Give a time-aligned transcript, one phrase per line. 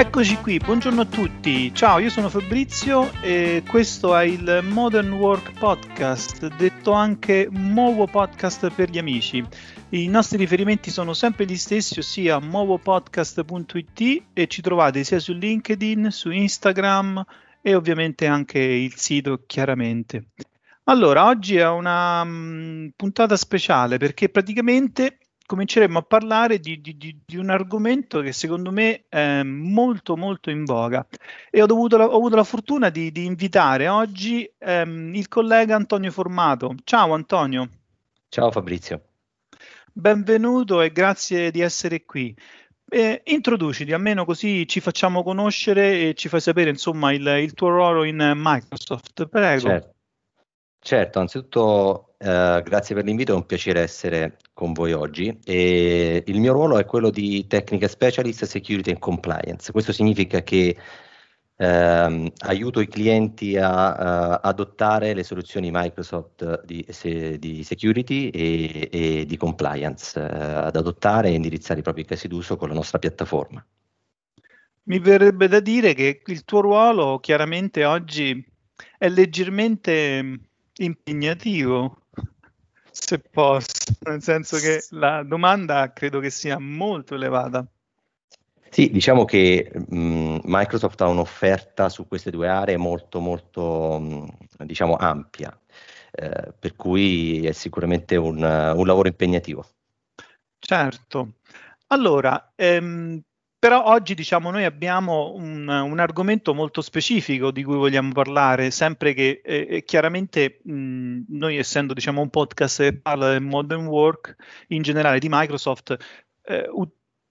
[0.00, 1.74] Eccoci qui, buongiorno a tutti.
[1.74, 8.70] Ciao, io sono Fabrizio e questo è il Modern Work Podcast, detto anche Movo Podcast
[8.70, 9.44] per gli amici.
[9.90, 16.10] I nostri riferimenti sono sempre gli stessi, ossia movopodcast.it e ci trovate sia su LinkedIn,
[16.10, 17.22] su Instagram
[17.60, 20.28] e ovviamente anche il sito chiaramente.
[20.84, 25.18] Allora, oggi è una mh, puntata speciale perché praticamente
[25.50, 30.48] cominceremo a parlare di, di, di, di, un argomento che secondo me è molto molto
[30.48, 31.04] in voga
[31.50, 36.76] e ho, la, ho avuto la fortuna di, invitare oggi ehm, il collega Antonio Formato.
[36.84, 37.68] Ciao Antonio.
[38.28, 39.02] Ciao Fabrizio.
[39.92, 42.32] Benvenuto e grazie di essere qui.
[42.88, 47.70] Eh, introduciti, almeno così ci facciamo conoscere e ci fai sapere insomma il, il tuo
[47.70, 49.26] ruolo in Microsoft.
[49.26, 49.66] Prego.
[49.66, 49.94] Certo,
[50.78, 55.40] certo anzitutto Uh, grazie per l'invito, è un piacere essere con voi oggi.
[55.42, 59.72] E il mio ruolo è quello di Technical Specialist Security and Compliance.
[59.72, 60.76] Questo significa che
[61.56, 68.88] uh, aiuto i clienti a uh, adottare le soluzioni Microsoft di, se, di security e,
[68.92, 72.98] e, di compliance, eh, ad adottare e indirizzare i propri casi d'uso con la nostra
[72.98, 73.64] piattaforma.
[74.82, 78.44] Mi verrebbe da dire che il tuo ruolo chiaramente oggi
[78.98, 80.38] è leggermente
[80.76, 81.99] impegnativo
[82.92, 87.66] se posso, nel senso che la domanda credo che sia molto elevata.
[88.70, 94.96] Sì, diciamo che mh, Microsoft ha un'offerta su queste due aree molto, molto, mh, diciamo,
[94.96, 95.56] ampia,
[96.12, 99.66] eh, per cui è sicuramente un, un lavoro impegnativo.
[100.58, 101.32] Certo.
[101.88, 103.20] Allora, ehm,
[103.60, 109.12] però oggi diciamo noi abbiamo un, un, argomento molto specifico di cui vogliamo parlare, sempre
[109.12, 114.34] che eh, eh chiaramente mh, noi essendo diciamo un podcast che parla del modern work,
[114.68, 115.94] in generale di Microsoft,
[116.42, 116.68] eh,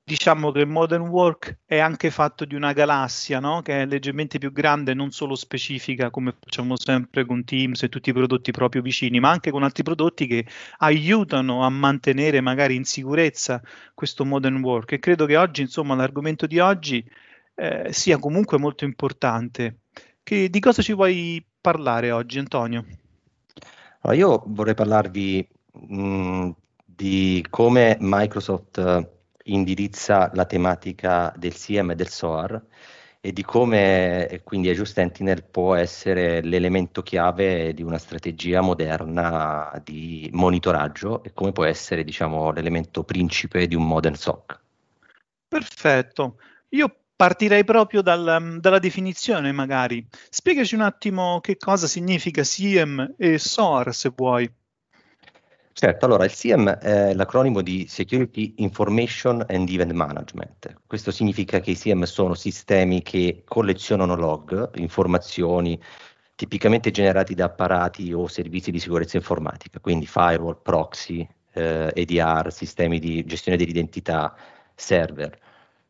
[0.10, 3.62] diciamo che modern work è anche fatto di una galassia, no?
[3.62, 8.10] che è leggermente più grande, non solo specifica come facciamo sempre con Teams e tutti
[8.10, 10.48] i prodotti proprio vicini, ma anche con altri prodotti che
[10.80, 13.62] aiutano a mantenere magari in sicurezza
[13.94, 14.94] questo modern work.
[14.94, 17.08] E credo che oggi, insomma, l'argomento di oggi
[17.54, 19.82] eh, sia comunque molto importante.
[20.24, 22.84] Che, di cosa ci vuoi parlare oggi, Antonio?
[24.02, 26.50] Allora, io vorrei parlarvi mh,
[26.84, 29.18] di come Microsoft
[29.54, 32.62] indirizza la tematica del SIEM e del SOAR
[33.22, 40.30] e di come quindi Azure Sentinel può essere l'elemento chiave di una strategia moderna di
[40.32, 44.60] monitoraggio e come può essere diciamo, l'elemento principe di un modern SOC.
[45.50, 46.40] Perfetto.
[46.70, 50.08] Io partirei proprio dal, dalla definizione magari.
[50.30, 54.50] Spiegaci un attimo che cosa significa SIEM e SOAR se vuoi.
[55.82, 60.82] Certo, allora il SIEM è l'acronimo di Security Information and Event Management.
[60.86, 65.82] Questo significa che i SIEM sono sistemi che collezionano log, informazioni
[66.36, 73.00] tipicamente generati da apparati o servizi di sicurezza informatica, quindi firewall, proxy, eh, EDR, sistemi
[73.00, 74.36] di gestione dell'identità,
[74.76, 75.38] server.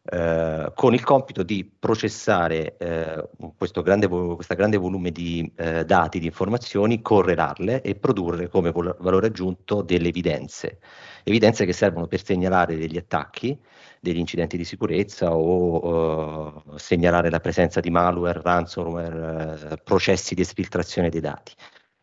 [0.01, 6.27] Eh, con il compito di processare eh, questo grande, grande volume di eh, dati, di
[6.27, 10.79] informazioni, correlarle e produrre come vol- valore aggiunto delle evidenze,
[11.23, 13.59] evidenze che servono per segnalare degli attacchi,
[13.99, 20.41] degli incidenti di sicurezza o uh, segnalare la presenza di malware, ransomware, uh, processi di
[20.41, 21.53] esfiltrazione dei dati.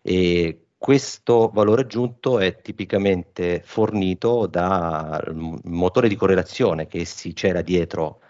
[0.02, 8.20] E questo valore aggiunto è tipicamente fornito dal motore di correlazione che si c'era dietro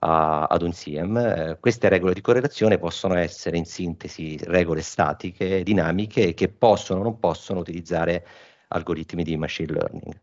[0.00, 1.16] a, ad un SIEM.
[1.16, 7.02] Eh, queste regole di correlazione possono essere in sintesi regole statiche, dinamiche che possono o
[7.04, 8.26] non possono utilizzare
[8.68, 10.20] algoritmi di machine learning.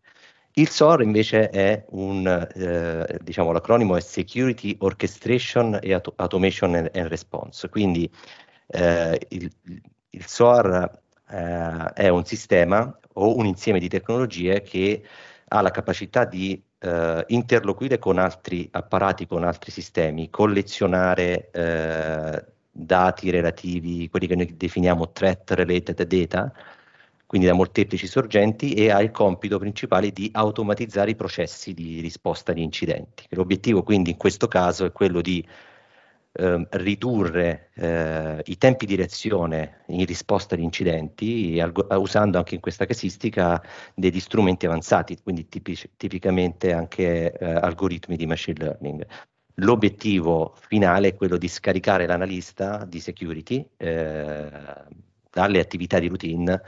[0.53, 6.89] Il SOAR invece è un, eh, diciamo l'acronimo è Security Orchestration e Auto- Automation and,
[6.93, 8.11] and Response, quindi
[8.67, 9.51] eh, il,
[10.09, 15.03] il SOAR eh, è un sistema o un insieme di tecnologie che
[15.47, 23.29] ha la capacità di eh, interloquire con altri apparati, con altri sistemi, collezionare eh, dati
[23.29, 26.53] relativi, quelli che noi definiamo threat related data,
[27.25, 32.51] quindi da molteplici sorgenti, e ha il compito principale di automatizzare i processi di risposta
[32.51, 33.25] agli incidenti.
[33.29, 35.45] L'obiettivo quindi in questo caso è quello di
[36.39, 42.61] eh, ridurre eh, i tempi di reazione in risposta agli incidenti algo- usando anche in
[42.61, 43.61] questa casistica
[43.93, 49.05] degli strumenti avanzati, quindi tipic- tipicamente anche eh, algoritmi di machine learning.
[49.55, 54.49] L'obiettivo finale è quello di scaricare l'analista di security eh,
[55.29, 56.61] dalle attività di routine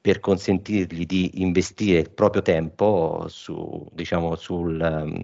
[0.00, 5.20] per consentirgli di investire il proprio tempo su, diciamo, sul, um,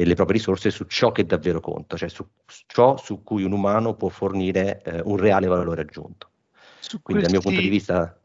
[0.00, 2.26] e le proprie risorse su ciò che davvero conta, cioè su
[2.66, 6.30] ciò su cui un umano può fornire eh, un reale valore aggiunto.
[6.78, 7.22] Su Quindi questi...
[7.22, 8.18] dal mio punto di vista...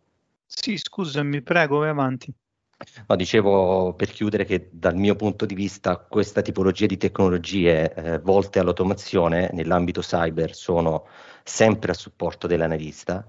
[0.45, 2.33] Sì, scusami, prego, vai avanti.
[3.07, 8.19] No, dicevo per chiudere che dal mio punto di vista questa tipologia di tecnologie eh,
[8.19, 11.07] volte all'automazione nell'ambito cyber sono
[11.44, 13.25] sempre a supporto dell'analista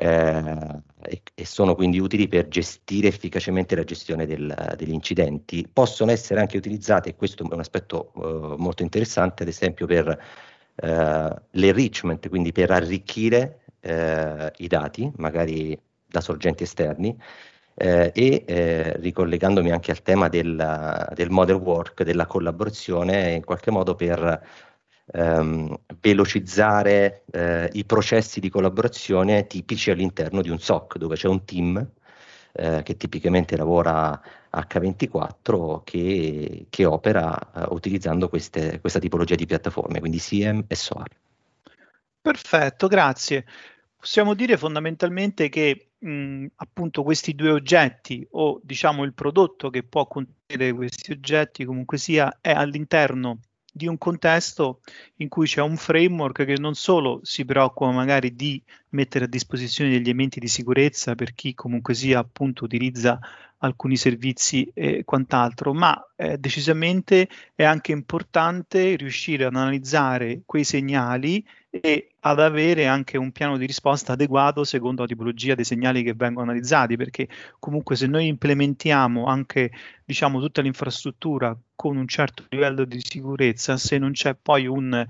[0.00, 5.68] eh, e, sono quindi utili per gestire efficacemente la gestione del, degli incidenti.
[5.70, 10.08] Possono essere anche utilizzate, e questo è un aspetto eh, molto interessante, ad esempio per
[10.76, 17.16] eh, l'enrichment, quindi per arricchire eh, i dati, magari da sorgenti esterni,
[17.74, 23.72] eh, e eh, ricollegandomi anche al tema del, del model work, della collaborazione, in qualche
[23.72, 24.42] modo per
[25.12, 31.44] ehm, velocizzare eh, i processi di collaborazione tipici all'interno di un SOC, dove c'è un
[31.44, 31.86] team
[32.52, 34.20] eh, che tipicamente lavora
[34.50, 41.08] H24 che, che opera eh, utilizzando queste, questa tipologia di piattaforme, quindi SIEM e SOAR.
[42.20, 43.44] Perfetto, grazie.
[43.96, 50.06] Possiamo dire fondamentalmente che mh, appunto questi due oggetti o diciamo il prodotto che può
[50.06, 53.40] contenere questi oggetti comunque sia è all'interno
[53.78, 54.80] di un contesto
[55.16, 59.90] in cui c'è un framework che non solo si preoccupa magari di mettere a disposizione
[59.90, 63.18] degli elementi di sicurezza per chi comunque sia appunto utilizza
[63.58, 71.44] alcuni servizi e quant'altro, ma eh, decisamente è anche importante riuscire ad analizzare quei segnali
[71.70, 76.14] e ad avere anche un piano di risposta adeguato secondo la tipologia dei segnali che
[76.14, 77.28] vengono analizzati, perché
[77.58, 79.70] comunque se noi implementiamo anche
[80.04, 85.06] diciamo tutta l'infrastruttura con un certo livello di sicurezza, se non c'è poi un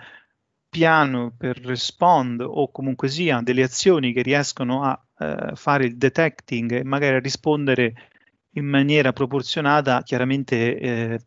[0.70, 6.72] piano per respond o comunque sia delle azioni che riescono a eh, fare il detecting
[6.72, 7.94] e magari a rispondere
[8.52, 11.20] in maniera proporzionata, chiaramente eh,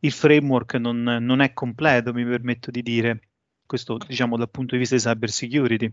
[0.00, 3.20] il framework non, non, è completo, mi permetto di dire,
[3.64, 5.92] questo diciamo dal punto di vista di cyber security.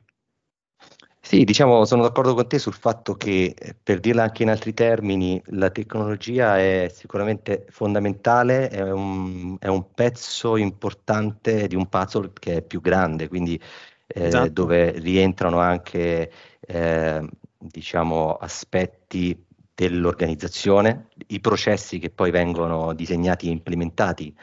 [1.25, 4.73] Sì, diciamo, sono d'accordo con te sul fatto che, eh, per dirla anche in altri
[4.73, 12.31] termini, la tecnologia è sicuramente fondamentale, è un, è un pezzo importante di un puzzle
[12.33, 13.59] che è più grande, quindi
[14.05, 14.49] eh, esatto.
[14.49, 17.25] dove rientrano anche eh,
[17.57, 19.42] diciamo, aspetti
[19.75, 24.35] dell'organizzazione, i processi che poi vengono disegnati e implementati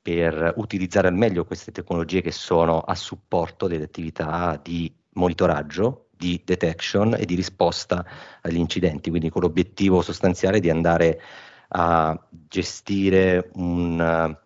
[0.00, 6.40] per utilizzare al meglio queste tecnologie che sono a supporto delle attività di monitoraggio, di
[6.44, 8.04] detection e di risposta
[8.40, 11.20] agli incidenti, quindi con l'obiettivo sostanziale di andare
[11.68, 14.36] a gestire un,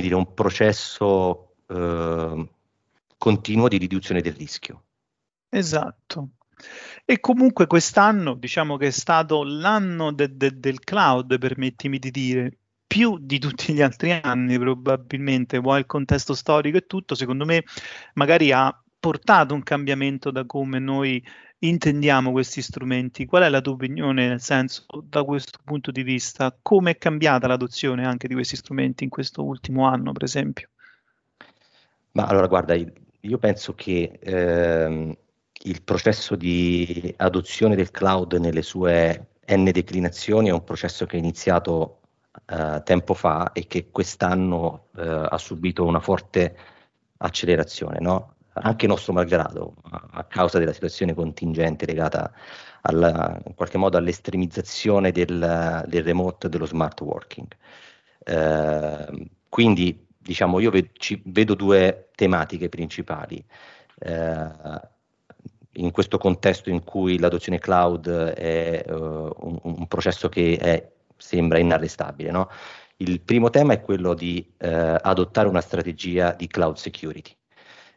[0.00, 2.48] dire, un processo eh,
[3.16, 4.82] continuo di riduzione del rischio.
[5.48, 6.28] Esatto.
[7.04, 12.58] E comunque quest'anno diciamo che è stato l'anno de- de- del cloud, permettimi di dire,
[12.86, 17.64] più di tutti gli altri anni probabilmente, vuoi il contesto storico e tutto, secondo me
[18.14, 21.22] magari ha portato un cambiamento da come noi
[21.58, 23.24] intendiamo questi strumenti.
[23.24, 26.56] Qual è la tua opinione, nel senso, da questo punto di vista?
[26.60, 30.68] Come è cambiata l'adozione anche di questi strumenti in questo ultimo anno, per esempio?
[32.12, 35.16] Ma allora, guarda, io penso che ehm,
[35.66, 41.18] il processo di adozione del cloud nelle sue n declinazioni è un processo che è
[41.18, 42.00] iniziato
[42.46, 46.56] uh, tempo fa e che quest'anno uh, ha subito una forte
[47.18, 48.34] accelerazione, no?
[48.58, 52.32] anche nostro malgrado, a, causa della situazione contingente legata
[52.82, 57.48] alla, in qualche modo all'estremizzazione del, del remote dello smart working.
[58.26, 63.44] Uh, quindi diciamo io ve- ci, vedo due tematiche principali.
[63.98, 64.80] Uh,
[65.76, 71.58] in questo contesto in cui l'adozione cloud è uh, un, un, processo che è, sembra
[71.58, 72.30] inarrestabile.
[72.30, 72.48] No?
[72.98, 77.36] Il primo tema è quello di uh, adottare una strategia di cloud security.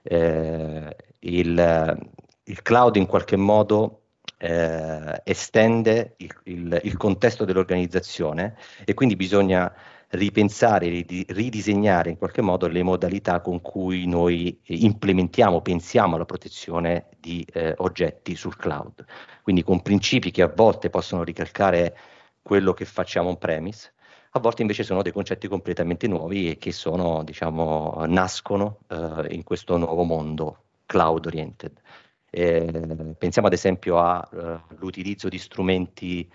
[0.04, 2.10] Uh, il,
[2.44, 3.96] il, cloud in qualche modo
[4.42, 8.56] estende il, il, il contesto dell'organizzazione
[8.86, 9.74] e quindi bisogna
[10.12, 17.46] ripensare, ridisegnare in qualche modo le modalità con cui noi implementiamo, pensiamo alla protezione di
[17.54, 19.06] eh, oggetti sul cloud.
[19.44, 21.98] Quindi con principi che a volte possono ricalcare
[22.42, 23.94] quello che facciamo on premise,
[24.32, 29.44] a volte invece sono dei concetti completamente nuovi e che sono, diciamo, nascono eh, in
[29.44, 31.80] questo nuovo mondo cloud oriented.
[32.32, 36.32] Eh, pensiamo ad esempio all'utilizzo uh, di strumenti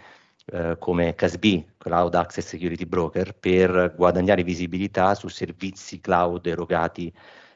[0.47, 1.45] eh, come CASB,
[1.79, 7.13] Cloud Access Security Broker, per guadagnare visibilità su servizi cloud erogati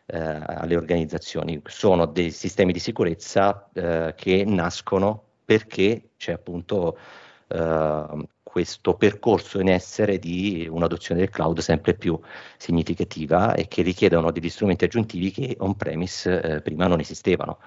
[0.06, 1.60] eh, alle organizzazioni.
[1.66, 6.98] Sono dei sistemi di sicurezza eh, che nascono perché c'è appunto
[7.48, 12.18] eh, questo percorso in essere di un'adozione del cloud sempre più
[12.56, 17.58] significativa e che richiedono degli strumenti aggiuntivi che on-premise eh, prima non esistevano.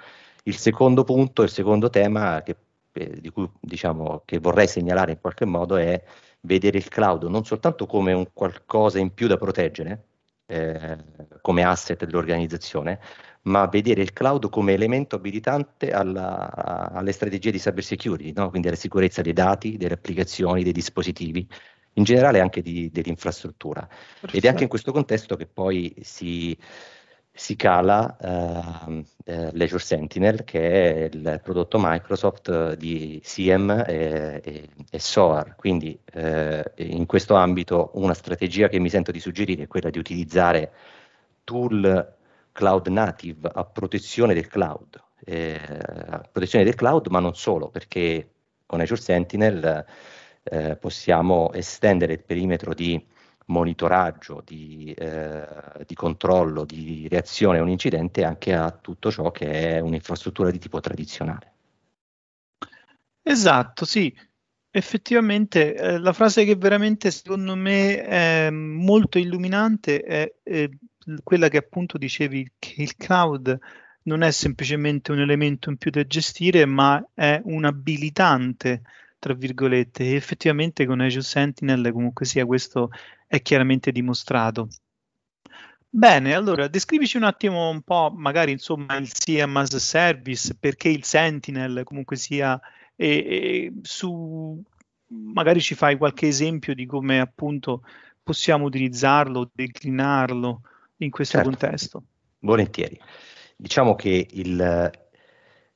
[0.44, 2.56] Il secondo punto, il secondo tema che,
[2.91, 6.03] di cui, diciamo, che vorrei segnalare in qualche modo è
[6.41, 10.05] vedere il cloud non soltanto come un qualcosa in più da proteggere,
[10.48, 10.98] eh,
[11.41, 13.00] come asset dell'organizzazione,
[13.43, 18.50] ma vedere il cloud come elemento abilitante alla, alle strategie di cyber security, no?
[18.50, 21.48] quindi alla sicurezza dei dati, delle applicazioni, dei dispositivi,
[21.93, 23.88] in generale anche di, dell'infrastruttura.
[23.88, 24.36] Perfetto.
[24.36, 26.57] Ed è anche in questo contesto che poi si,
[27.33, 29.03] si cala uh, uh,
[29.53, 35.55] l'Azure Sentinel, che è il prodotto Microsoft di SIEM e, e, e SOAR.
[35.55, 39.97] Quindi uh, in questo ambito una strategia che mi sento di suggerire è quella di
[39.97, 40.71] utilizzare
[41.43, 42.15] tool
[42.51, 45.59] cloud native a protezione del cloud, eh,
[46.09, 48.29] a protezione del cloud, ma non solo, perché
[48.65, 49.85] con Azure Sentinel
[50.43, 53.03] eh, possiamo estendere il perimetro di
[53.45, 55.45] monitoraggio, di, eh,
[55.86, 60.60] di, controllo, di reazione a un incidente anche a tutto ciò che è un'infrastruttura di
[60.60, 61.53] tipo tradizionale.
[63.21, 64.15] Esatto, sì.
[64.74, 70.69] Effettivamente eh, la frase che veramente secondo me è molto illuminante è, è
[71.24, 73.60] quella che appunto dicevi che il cloud
[74.03, 78.81] non è semplicemente un elemento in più da gestire, ma è un abilitante,
[79.22, 82.90] tra virgolette, e effettivamente con Azure Sentinel comunque sia questo
[83.28, 84.68] è chiaramente dimostrato.
[85.88, 90.90] Bene, allora descrivici un attimo un po', magari insomma, il CM as a service, perché
[90.90, 92.60] il Sentinel comunque sia,
[92.96, 94.60] e, e su,
[95.10, 97.84] magari ci fai qualche esempio di come appunto
[98.24, 100.62] possiamo utilizzarlo, declinarlo
[100.98, 102.04] in questo certo, contesto?
[102.40, 103.00] Volentieri.
[103.56, 104.92] Diciamo che il,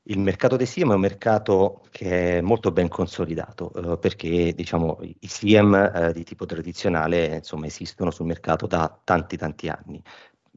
[0.08, 5.00] il mercato dei SIEM è un mercato che è molto ben consolidato eh, perché diciamo,
[5.02, 10.02] i SIEM eh, di tipo tradizionale insomma, esistono sul mercato da tanti tanti anni.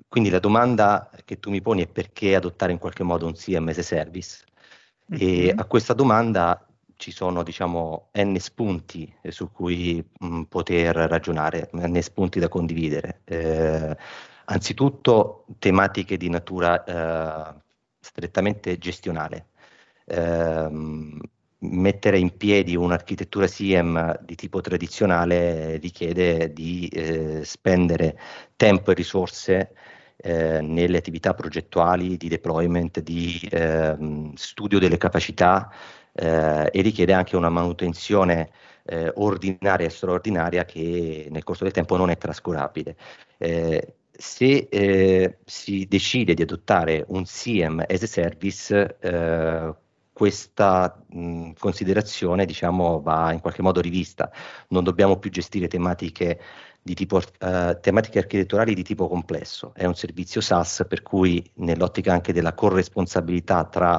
[0.06, 3.68] Quindi la domanda che tu mi poni è perché adottare in qualche modo un SIEM
[3.68, 4.44] as a service?
[5.12, 5.46] Mm-hmm.
[5.46, 11.70] E a questa domanda ci sono diciamo n spunti su cui mh, mm, poter ragionare,
[11.72, 13.20] n spunti da condividere.
[13.24, 13.96] Eh,
[14.50, 17.54] Anzitutto tematiche di natura eh,
[18.00, 19.46] strettamente gestionale.
[20.04, 20.68] Eh,
[21.60, 28.18] mettere in piedi un'architettura SIEM di tipo tradizionale richiede di eh, spendere
[28.56, 29.72] tempo e risorse
[30.16, 33.96] eh, nelle attività progettuali di deployment, di eh,
[34.34, 35.70] studio delle capacità
[36.12, 38.50] eh, e richiede anche una manutenzione
[38.84, 42.96] eh, ordinaria e straordinaria che nel corso del tempo non è trascurabile.
[44.18, 49.74] Eh, se eh, si decide di adottare un SIEM as a service, eh,
[50.12, 54.30] questa mh, considerazione diciamo, va in qualche modo rivista.
[54.68, 56.40] Non dobbiamo più gestire tematiche,
[56.82, 59.72] tipo, uh, tematiche architetturali di tipo complesso.
[59.74, 63.98] È un servizio SaaS per cui nell'ottica anche della corresponsabilità tra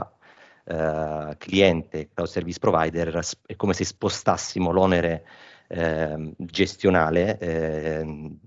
[0.65, 5.25] uh, cliente cloud service provider è come se spostassimo l'onere
[5.69, 8.39] uh, gestionale ehm,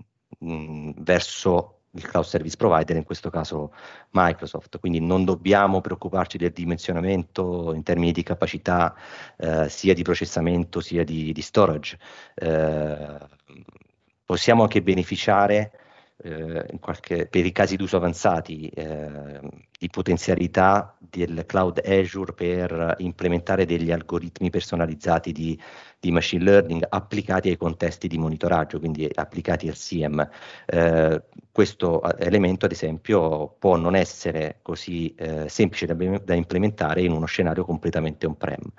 [0.42, 3.72] mh, verso il cloud service provider, in questo caso
[4.10, 4.78] Microsoft.
[4.78, 8.94] Quindi non dobbiamo preoccuparci del dimensionamento in termini di capacità
[9.36, 11.98] eh, sia di processamento sia di, di storage.
[12.34, 13.18] Eh,
[14.24, 15.72] possiamo anche beneficiare
[16.24, 19.40] eh, qualche, per i casi d'uso avanzati eh,
[19.78, 25.60] di potenzialità del cloud Azure per implementare degli algoritmi personalizzati di,
[26.02, 30.28] di machine learning applicati ai contesti di monitoraggio, quindi applicati al SIEM.
[30.66, 37.12] Eh, questo elemento, ad esempio, può non essere così eh, semplice da, da implementare in
[37.12, 38.72] uno scenario completamente on-prem.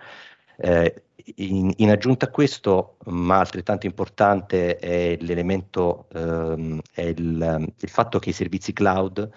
[0.58, 1.04] Eh,
[1.36, 8.20] in, in, aggiunta a questo, ma altrettanto importante, è l'elemento, ehm, è il, il, fatto
[8.20, 9.30] che i servizi cloud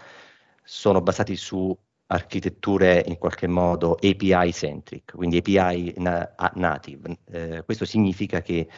[0.64, 1.76] sono basati su
[2.08, 7.18] architetture in qualche modo API centric, quindi API na- native.
[7.30, 8.68] Eh, questo significa che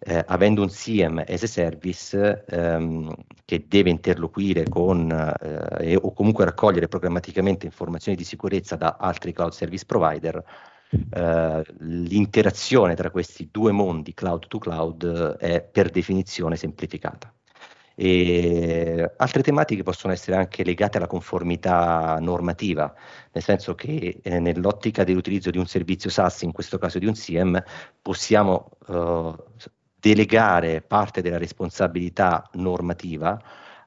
[0.00, 3.12] eh, avendo un SIEM as a service ehm,
[3.44, 9.52] che deve interloquire con eh, o comunque raccogliere programmaticamente informazioni di sicurezza da altri cloud
[9.52, 10.44] service provider,
[10.90, 17.30] Uh, l'interazione tra questi due mondi cloud to cloud è per definizione semplificata.
[18.00, 22.94] E altre tematiche possono essere anche legate alla conformità normativa,
[23.32, 27.16] nel senso che eh, nell'ottica dell'utilizzo di un servizio SaaS, in questo caso di un
[27.16, 27.60] SIEM,
[28.00, 29.34] possiamo uh,
[29.98, 33.36] delegare parte della responsabilità normativa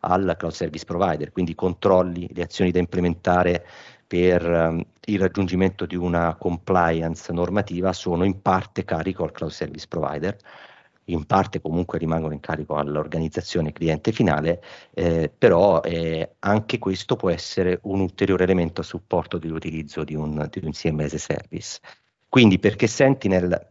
[0.02, 3.66] al cloud service provider, quindi i controlli, le azioni da implementare
[4.06, 9.88] per um, il raggiungimento di una compliance normativa sono in parte carico al cloud service
[9.88, 10.36] provider.
[11.06, 14.62] In parte comunque rimangono in carico all'organizzazione cliente finale,
[14.94, 20.48] eh, però eh, anche questo può essere un ulteriore elemento a supporto dell'utilizzo di un,
[20.50, 21.80] di un CM as a service.
[22.30, 23.70] Quindi perché Sentinel?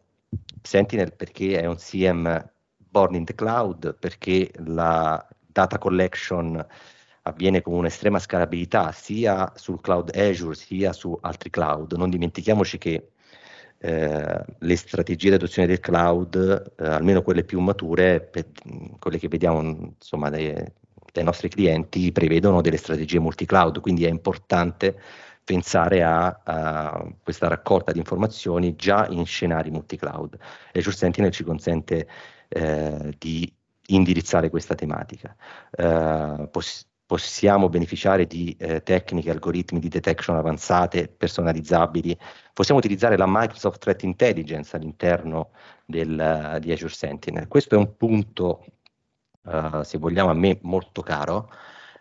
[0.62, 6.64] Sentinel perché è un CM born in the cloud, perché la data collection
[7.22, 11.92] avviene con un'estrema scalabilità sia sul cloud Azure sia su altri cloud.
[11.92, 13.10] Non dimentichiamoci che
[13.82, 18.46] eh, le strategie di adozione del cloud, eh, almeno quelle più mature, per,
[18.98, 20.52] quelle che vediamo insomma, dei,
[21.12, 24.98] dai nostri clienti, prevedono delle strategie multi-cloud, quindi è importante
[25.42, 30.36] pensare a, a, questa raccolta di informazioni già in scenari multi-cloud.
[30.74, 32.06] Azure Sentinel ci consente
[32.48, 33.50] eh, di
[33.86, 35.34] indirizzare questa tematica.
[35.70, 42.16] Eh, poss- possiamo beneficiare di eh, tecniche, algoritmi di detection avanzate, personalizzabili,
[42.52, 45.50] possiamo utilizzare la Microsoft Threat Intelligence all'interno
[45.84, 47.48] del, di Azure Sentinel.
[47.48, 48.64] Questo è un punto,
[49.42, 51.50] uh, se vogliamo, a me molto caro,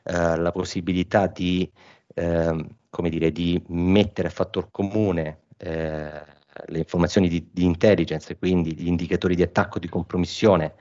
[0.04, 1.68] uh, la possibilità di,
[2.14, 6.24] uh, come dire, di mettere a fattor comune eh,
[6.68, 10.76] le informazioni di, di, intelligence, quindi gli indicatori di attacco, di compromissione,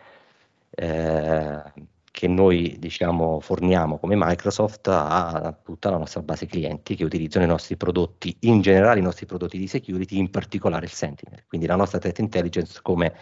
[0.68, 1.62] eh,
[2.10, 7.48] che noi diciamo, forniamo come Microsoft a tutta la nostra base clienti che utilizzano i
[7.48, 11.76] nostri prodotti, in generale i nostri prodotti di security, in particolare il Sentinel, quindi la
[11.76, 13.14] nostra threat intelligence come,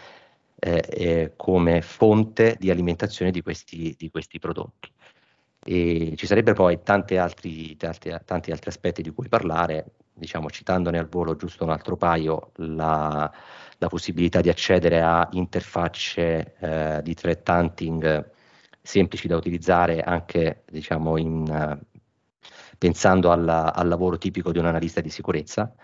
[0.59, 4.91] eh, eh, come fonte di alimentazione di questi, di questi prodotti.
[5.63, 10.97] E ci sarebbero poi tanti altri, tanti, tanti altri aspetti di cui parlare, diciamo citandone
[10.97, 13.29] al volo giusto un altro paio, la,
[13.77, 18.35] la possibilità di accedere a interfacce eh, di threat hunting
[18.87, 21.99] semplici da utilizzare anche diciamo, in, uh,
[22.77, 25.75] pensando alla, al lavoro tipico di un analista di sicurezza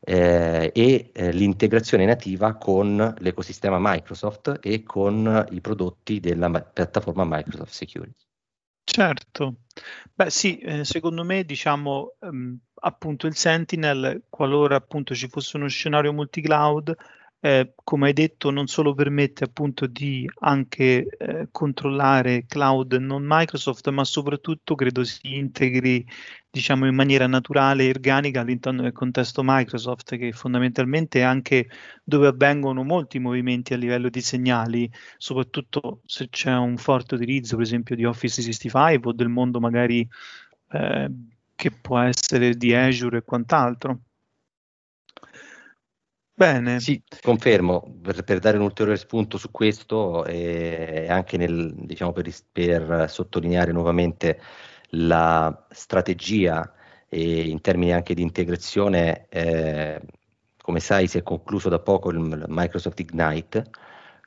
[0.00, 7.72] eh, e eh, l'integrazione nativa con l'ecosistema Microsoft e con i prodotti della piattaforma Microsoft
[7.72, 8.24] Security.
[8.84, 9.56] Certo,
[10.14, 15.66] beh sì, eh, secondo me diciamo ehm, appunto il Sentinel, qualora appunto ci fosse uno
[15.66, 16.94] scenario multi-cloud,
[17.46, 23.88] eh, come hai detto, non solo permette appunto di anche eh, controllare cloud non Microsoft,
[23.90, 26.04] ma soprattutto credo si integri
[26.50, 31.68] diciamo in maniera naturale e organica all'interno del contesto Microsoft, che fondamentalmente è anche
[32.02, 37.64] dove avvengono molti movimenti a livello di segnali, soprattutto se c'è un forte utilizzo, per
[37.64, 40.04] esempio, di Office 365 o del mondo magari
[40.72, 41.10] eh,
[41.54, 44.00] che può essere di Azure e quant'altro.
[46.38, 46.80] Bene.
[46.80, 52.30] Sì, confermo, per, per, dare un ulteriore spunto su questo e anche nel, diciamo, per,
[52.52, 54.38] per, sottolineare nuovamente
[54.90, 56.74] la strategia
[57.08, 59.98] e in termini anche di integrazione, eh,
[60.60, 63.70] come sai si è concluso da poco il Microsoft Ignite.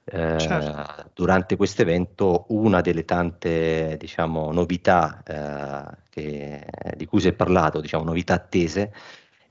[0.05, 1.11] Eh, certo.
[1.13, 7.79] Durante questo evento una delle tante diciamo, novità eh, che, di cui si è parlato,
[7.79, 8.91] diciamo, novità attese,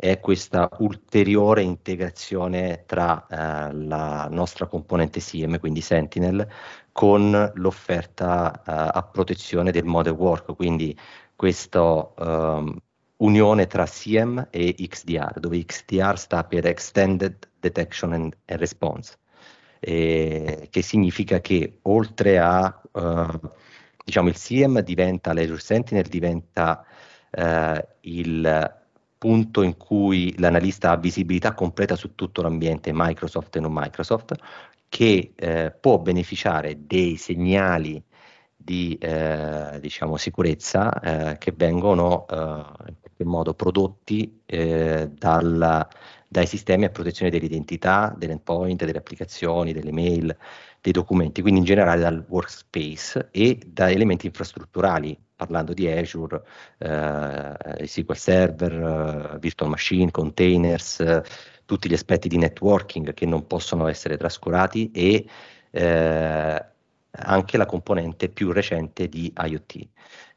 [0.00, 6.48] è questa ulteriore integrazione tra eh, la nostra componente SIEM, quindi Sentinel,
[6.92, 8.62] con l'offerta eh,
[8.96, 10.96] a protezione del model work, quindi
[11.34, 12.76] questa um,
[13.16, 19.18] unione tra SIEM e XDR, dove XDR sta per Extended Detection and, and Response,
[19.80, 23.50] eh, che significa che oltre a uh,
[24.04, 26.84] diciamo il SIEM diventa l'Azure Sentinel diventa
[27.32, 28.77] uh, il
[29.18, 34.34] punto in cui l'analista ha visibilità completa su tutto l'ambiente Microsoft e non Microsoft,
[34.88, 38.02] che eh, può beneficiare dei segnali
[38.56, 45.88] di eh, diciamo, sicurezza eh, che vengono eh, in qualche modo prodotti eh, dalla,
[46.28, 50.36] dai sistemi a protezione dell'identità, dell'endpoint, delle applicazioni, delle mail,
[50.80, 56.42] dei documenti, quindi in generale dal workspace e da elementi infrastrutturali parlando di Azure,
[56.78, 58.72] eh, SQL Server,
[59.34, 61.22] eh, Virtual Machine, containers, eh,
[61.64, 65.26] tutti gli aspetti di networking che non possono essere trascurati e
[65.70, 66.66] eh,
[67.10, 69.88] anche la componente più recente di IoT.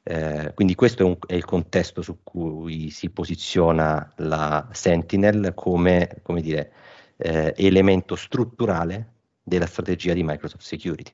[0.04, 6.20] Eh, quindi questo è, un, è, il contesto su cui si posiziona la Sentinel come,
[6.22, 6.74] come dire,
[7.18, 11.12] eh, elemento strutturale della strategia di Microsoft Security.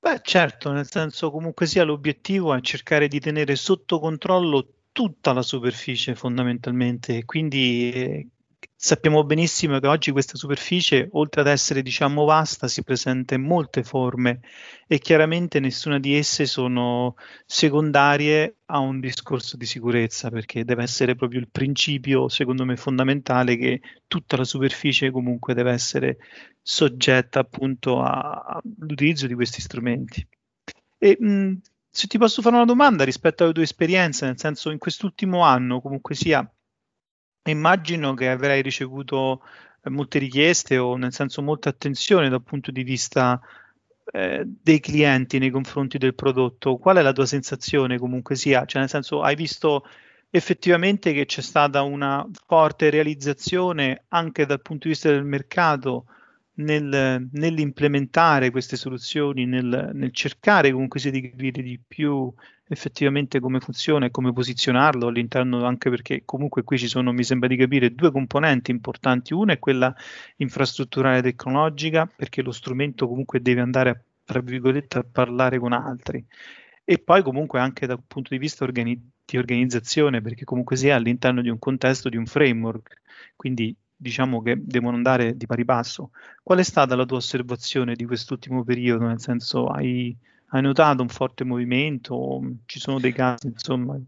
[0.00, 5.42] Beh, certo, nel senso comunque sia l'obiettivo è cercare di tenere sotto controllo tutta la
[5.42, 8.28] superficie fondamentalmente, quindi eh,
[8.80, 13.82] sappiamo benissimo che oggi questa superficie, oltre ad essere diciamo vasta, si presenta in molte
[13.82, 14.40] forme
[14.86, 21.16] e chiaramente nessuna di esse sono secondarie a un discorso di sicurezza, perché deve essere
[21.16, 26.18] proprio il principio, secondo me, fondamentale che tutta la superficie comunque deve essere
[26.62, 30.24] soggetta appunto all'utilizzo di questi strumenti.
[30.98, 31.60] E, mh,
[31.90, 35.80] se ti posso fare una domanda rispetto alle tue esperienze, nel senso in quest'ultimo anno
[35.80, 36.48] comunque sia,
[37.44, 39.42] immagino che avrai ricevuto
[39.82, 43.40] eh, molte richieste o nel senso molta attenzione dal punto di vista
[44.12, 46.76] eh, dei clienti nei confronti del prodotto.
[46.78, 48.64] Qual è la tua sensazione comunque sia?
[48.64, 49.84] Cioè nel senso hai visto
[50.30, 56.06] effettivamente che c'è stata una forte realizzazione anche dal punto di vista del mercato
[56.54, 62.32] nel, nell'implementare queste soluzioni, nel, nel, cercare comunque sia di capire di più
[62.68, 67.48] effettivamente come funziona e come posizionarlo all'interno, anche perché comunque qui ci sono, mi sembra
[67.48, 69.34] di capire, due componenti importanti.
[69.34, 69.94] Una è quella
[70.36, 76.24] infrastrutturale tecnologica, perché lo strumento comunque deve andare, tra virgolette, a parlare con altri.
[76.84, 81.42] E poi comunque anche dal punto di vista organi- di organizzazione, perché comunque sia all'interno
[81.42, 83.02] di un contesto, di un framework.
[83.36, 86.12] Quindi diciamo che devono andare di pari passo.
[86.42, 89.06] Qual è stata la tua osservazione di quest'ultimo periodo?
[89.06, 90.16] Nel senso, hai,
[90.48, 92.40] hai notato un forte movimento?
[92.66, 93.98] Ci sono dei casi, insomma?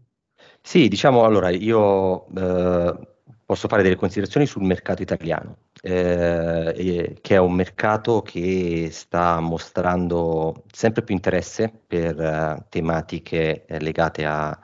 [0.61, 2.99] Sì, diciamo allora, io eh,
[3.45, 10.63] posso fare delle considerazioni sul mercato italiano, eh, che è un mercato che sta mostrando
[10.71, 14.57] sempre più interesse per uh, tematiche eh, legate a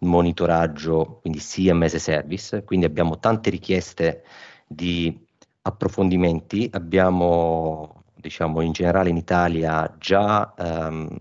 [0.00, 4.22] monitoraggio, quindi CMS service, quindi abbiamo tante richieste
[4.66, 5.26] di
[5.62, 6.68] approfondimenti.
[6.72, 11.16] Abbiamo, diciamo, in generale in Italia già um,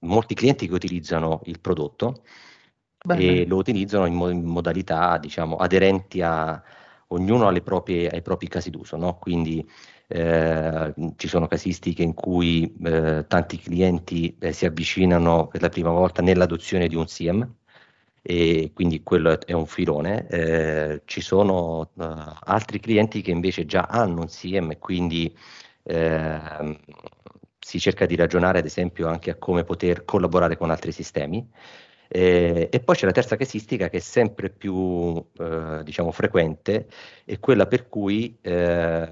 [0.00, 2.24] molti clienti che utilizzano il prodotto
[3.04, 3.22] Bene.
[3.22, 6.62] e lo utilizzano in, mo- in modalità, diciamo, aderenti a
[7.08, 9.18] ognuno alle proprie, ai propri casi d'uso, no?
[9.18, 9.68] Quindi
[10.08, 15.90] eh, ci sono casistiche in cui eh, tanti clienti eh, si avvicinano per la prima
[15.90, 17.54] volta nell'adozione di un SIEM,
[18.26, 20.26] e quindi quello è un filone.
[20.28, 22.04] Eh, ci sono uh,
[22.44, 25.36] altri clienti che invece già hanno un SIEM e quindi
[25.84, 26.78] eh,
[27.58, 31.48] si cerca di ragionare ad esempio anche a come poter collaborare con altri sistemi.
[32.08, 36.86] Eh, e poi c'è la terza casistica che è sempre più eh, diciamo, frequente,
[37.24, 39.08] è quella per cui eh,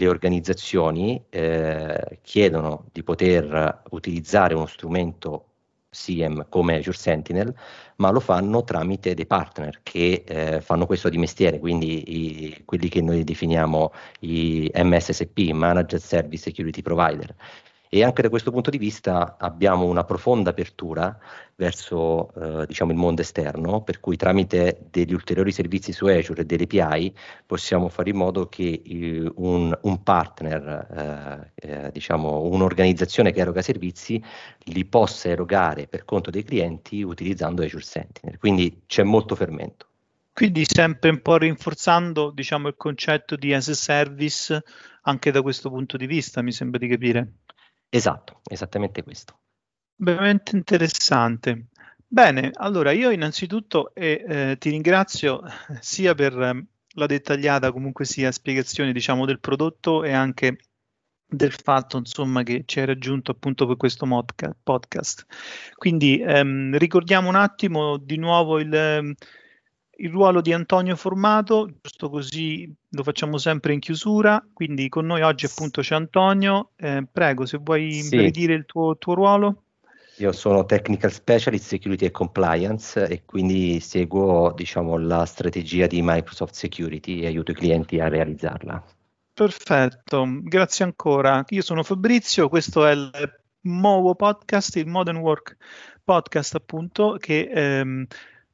[0.00, 5.47] le organizzazioni eh, chiedono di poter utilizzare uno strumento
[5.90, 7.54] SIEM come Azure Sentinel,
[7.96, 12.88] ma lo fanno tramite dei partner che eh, fanno questo di mestiere, quindi i, quelli
[12.88, 17.34] che noi definiamo i MSSP, Managed Service Security Provider.
[17.88, 21.18] E anche da questo punto di vista abbiamo una profonda apertura
[21.56, 26.44] verso eh, diciamo il mondo esterno, per cui tramite degli ulteriori servizi su Azure e
[26.44, 27.14] delle API
[27.46, 33.62] possiamo fare in modo che eh, un, un, partner, eh, eh, diciamo un'organizzazione che eroga
[33.62, 34.22] servizi,
[34.64, 38.38] li possa erogare per conto dei clienti utilizzando Azure Sentinel.
[38.38, 39.86] Quindi c'è molto fermento.
[40.38, 44.62] Quindi sempre un po' rinforzando diciamo, il concetto di as a service
[45.02, 47.32] anche da questo punto di vista, mi sembra di capire.
[47.90, 49.38] Esatto, esattamente questo.
[49.96, 51.68] Veramente interessante.
[52.06, 55.42] Bene, allora io innanzitutto eh, eh, ti ringrazio
[55.80, 56.34] sia per
[56.94, 60.58] la dettagliata comunque sia spiegazione diciamo del prodotto e anche
[61.30, 65.26] del fatto insomma che ci hai raggiunto appunto per questo modca- podcast.
[65.74, 69.14] Quindi ehm, ricordiamo un attimo di nuovo il, ehm,
[70.00, 75.22] il ruolo di Antonio Formato, giusto così lo facciamo sempre in chiusura, quindi con noi
[75.22, 78.30] oggi appunto c'è Antonio, eh, prego se vuoi sì.
[78.30, 79.62] dire il tuo, tuo, ruolo.
[80.18, 86.54] Io sono Technical Specialist Security e Compliance e quindi seguo diciamo, la strategia di Microsoft
[86.54, 88.84] Security e aiuto i clienti a realizzarla.
[89.32, 91.44] Perfetto, grazie ancora.
[91.48, 93.10] Io sono Fabrizio, questo è il
[93.62, 95.56] MOWO Podcast, il Modern Work
[96.04, 97.50] Podcast appunto che...
[97.52, 98.06] Ehm,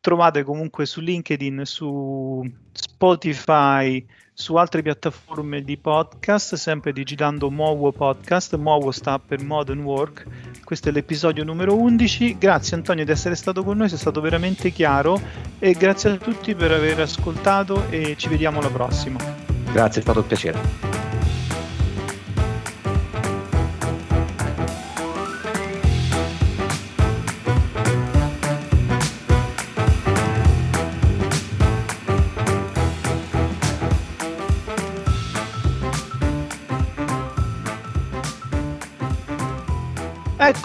[0.05, 8.55] trovate comunque su LinkedIn, su Spotify, su altre piattaforme di podcast, sempre digitando Mowo Podcast.
[8.57, 10.27] Mowo sta per Modern Work.
[10.63, 12.37] Questo è l'episodio numero 11.
[12.37, 15.19] Grazie Antonio di essere stato con noi, sei stato veramente chiaro
[15.59, 19.19] e grazie a tutti per aver ascoltato e ci vediamo alla prossima.
[19.73, 20.94] Grazie, è stato un piacere.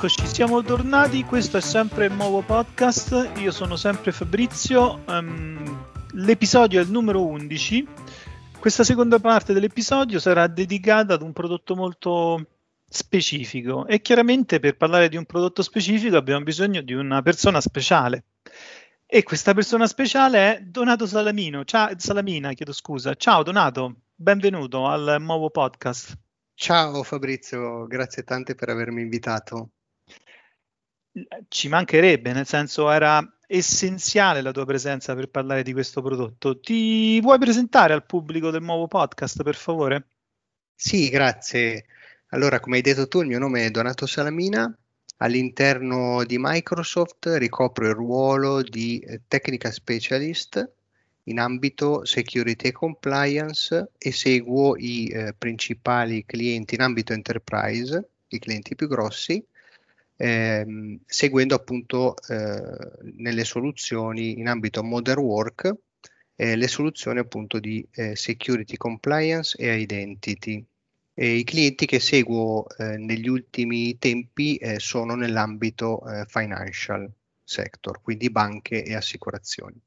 [0.02, 1.26] Eccoci, siamo tornati.
[1.26, 3.32] Questo è sempre il nuovo podcast.
[3.40, 5.04] Io sono sempre Fabrizio.
[5.06, 7.86] Um, l'episodio è il numero 11.
[8.58, 12.48] Questa seconda parte dell'episodio sarà dedicata ad un prodotto molto
[12.88, 18.24] specifico e chiaramente per parlare di un prodotto specifico abbiamo bisogno di una persona speciale.
[19.06, 21.66] E questa persona speciale è Donato Salamino.
[21.66, 23.16] Ciao, Salamina, chiedo scusa.
[23.16, 26.18] Ciao Donato, benvenuto al nuovo podcast.
[26.54, 29.72] Ciao Fabrizio, grazie tante per avermi invitato.
[31.48, 36.60] Ci mancherebbe, nel senso era essenziale la tua presenza per parlare di questo prodotto.
[36.60, 40.06] Ti vuoi presentare al pubblico del nuovo podcast, per favore?
[40.76, 41.86] Sì, grazie.
[42.30, 44.72] Allora, come hai detto tu, il mio nome è Donato Salamina.
[45.18, 50.72] All'interno di Microsoft ricopro il ruolo di eh, Technical Specialist
[51.24, 58.40] in ambito Security e Compliance e seguo i eh, principali clienti in ambito Enterprise, i
[58.40, 59.44] clienti più grossi,
[60.20, 65.74] ehm, seguendo appunto eh, nelle soluzioni in ambito Modern Work
[66.36, 70.66] eh, le soluzioni appunto di eh, Security Compliance e Identity.
[71.14, 77.12] E I clienti che seguo eh, negli ultimi tempi eh, sono nell'ambito eh, financial
[77.44, 79.82] sector, quindi banche e assicurazioni.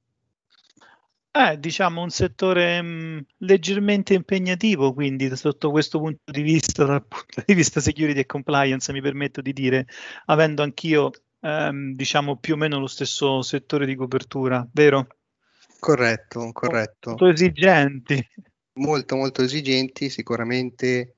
[1.34, 7.06] È diciamo un settore mh, mm, leggermente impegnativo, quindi sotto questo punto di vista, dal
[7.06, 9.86] punto di vista security e compliance, mi permetto di dire,
[10.26, 15.06] avendo anch'io ehm, diciamo più o meno lo stesso settore di copertura, vero?
[15.78, 17.10] Corretto, corretto.
[17.10, 18.28] Molto esigenti.
[18.74, 21.14] Molto, molto esigenti, sicuramente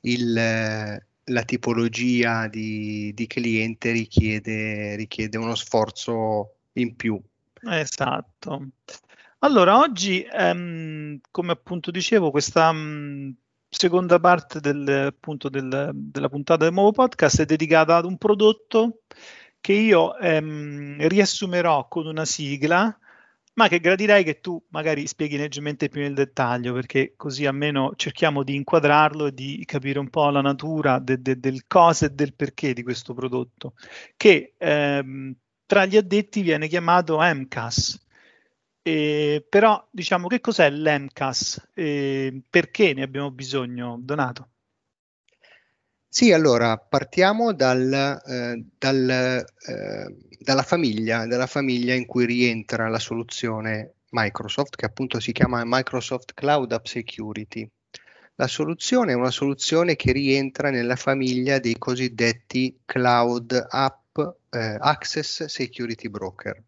[0.00, 7.18] il, la tipologia di, di cliente richiede, richiede uno sforzo in più.
[7.64, 8.68] Esatto.
[9.44, 13.30] Allora, oggi, ehm, come appunto dicevo, questa mh, mm,
[13.68, 19.00] seconda parte del, appunto del, della puntata del nuovo podcast è dedicata ad un prodotto
[19.60, 22.96] che io ehm, riassumerò con una sigla,
[23.54, 28.44] ma che gradirei che tu magari spieghi leggermente più nel dettaglio, perché così almeno cerchiamo
[28.44, 32.34] di inquadrarlo e di capire un po' la natura de, de, del cosa e del
[32.34, 33.74] perché di questo prodotto,
[34.16, 35.34] che ehm,
[35.66, 38.01] tra gli addetti viene chiamato MCAS
[38.82, 41.68] eh, però diciamo che cos'è l'EMCAS?
[41.74, 44.48] Eh, perché ne abbiamo bisogno, Donato?
[46.08, 52.98] Sì, allora partiamo dal, eh, dal, eh, dalla, famiglia, dalla famiglia in cui rientra la
[52.98, 57.66] soluzione Microsoft, che appunto si chiama Microsoft Cloud App Security.
[58.34, 64.18] La soluzione è una soluzione che rientra nella famiglia dei cosiddetti Cloud App
[64.50, 66.62] eh, Access Security Broker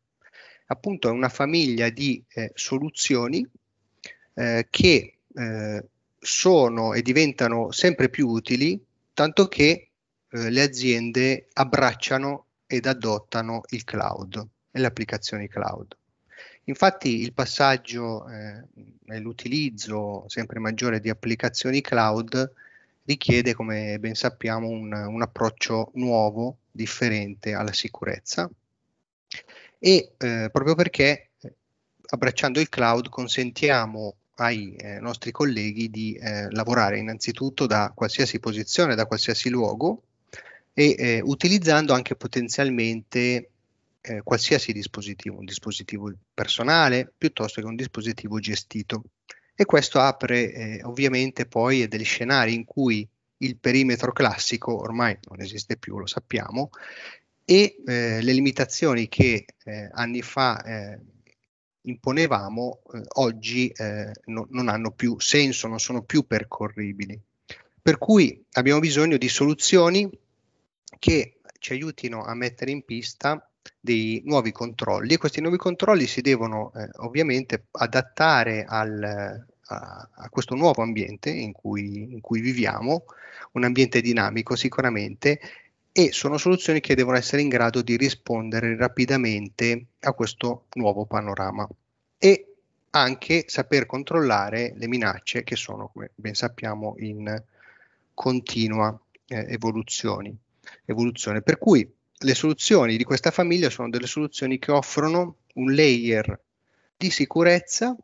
[0.67, 3.47] appunto è una famiglia di eh, soluzioni
[4.35, 5.85] eh, che eh,
[6.19, 9.89] sono e diventano sempre più utili, tanto che
[10.29, 15.97] eh, le aziende abbracciano ed adottano il cloud e le applicazioni cloud.
[16.65, 18.65] Infatti il passaggio eh,
[19.07, 22.53] e l'utilizzo sempre maggiore di applicazioni cloud
[23.05, 28.51] richiede, come ben sappiamo, un, un approccio nuovo, differente alla sicurezza
[29.85, 31.55] e eh, proprio perché eh,
[32.07, 38.95] abbracciando il cloud consentiamo ai eh, nostri colleghi di eh, lavorare innanzitutto da qualsiasi posizione,
[38.95, 40.05] da qualsiasi luogo
[40.73, 43.51] e eh, utilizzando anche potenzialmente
[44.01, 49.05] eh, qualsiasi dispositivo, un dispositivo personale piuttosto che un dispositivo gestito.
[49.55, 55.77] E questo apre ovviamente poi degli scenari in cui il perimetro classico ormai non esiste
[55.77, 56.71] più, lo sappiamo,
[57.45, 60.99] e eh, le limitazioni che eh, anni fa eh,
[61.83, 67.21] imponevamo eh, oggi eh, no, non hanno più senso, non sono più percorribili.
[67.83, 70.11] Per cui abbiamo bisogno di soluzioni
[70.99, 73.47] che ci aiutino a mettere in pista
[73.79, 79.03] dei nuovi controlli e questi nuovi controlli si devono eh, ovviamente adattare al,
[79.67, 83.05] a, a, questo nuovo ambiente in cui, in cui viviamo,
[83.53, 85.41] un ambiente dinamico sicuramente
[85.97, 91.69] e sono soluzioni che devono essere in grado di rispondere rapidamente a questo nuovo panorama
[92.19, 92.55] e
[92.91, 97.41] anche saper controllare le minacce che sono, come ben sappiamo, in
[98.13, 100.35] continua eh, evoluzione.
[101.43, 106.41] Per cui le soluzioni di questa famiglia sono delle soluzioni che offrono un layer
[106.97, 107.97] di sicurezza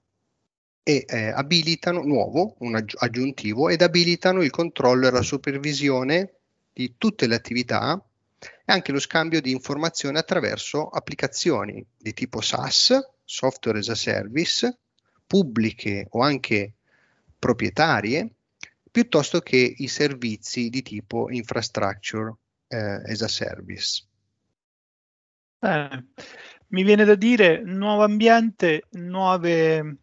[0.85, 6.35] e eh, abilitano nuovo, un aggiuntivo, ed abilitano il controllo e la supervisione
[6.73, 8.03] di tutte le attività
[8.39, 14.79] e anche lo scambio di informazioni attraverso applicazioni di tipo SaaS, software as a service,
[15.27, 16.75] pubbliche o anche
[17.39, 18.29] proprietarie,
[18.91, 22.35] piuttosto che i servizi di tipo infrastructure
[22.69, 24.05] eh, as a service.
[25.61, 26.05] Eh,
[26.69, 29.97] mi viene da dire nuovo ambiente, nuove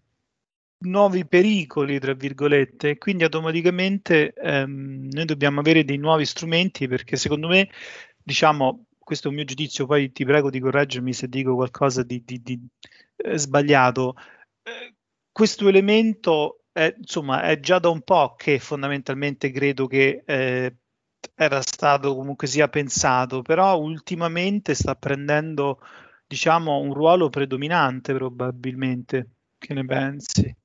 [0.80, 7.48] nuovi pericoli, tra virgolette, quindi automaticamente ehm, noi dobbiamo avere dei nuovi strumenti perché secondo
[7.48, 7.70] me,
[8.22, 12.24] diciamo, questo è un mio giudizio, poi ti prego di correggermi se dico qualcosa di,
[12.26, 12.60] di, di
[13.18, 14.16] eh, sbagliato.
[14.64, 14.96] Eh,
[15.32, 20.76] questo elemento è, insomma, è già da un po' che fondamentalmente credo che eh,
[21.36, 25.80] era stato comunque sia pensato, però ultimamente sta prendendo,
[26.26, 29.30] diciamo, un ruolo predominante probabilmente.
[29.58, 30.56] Che ne pensi?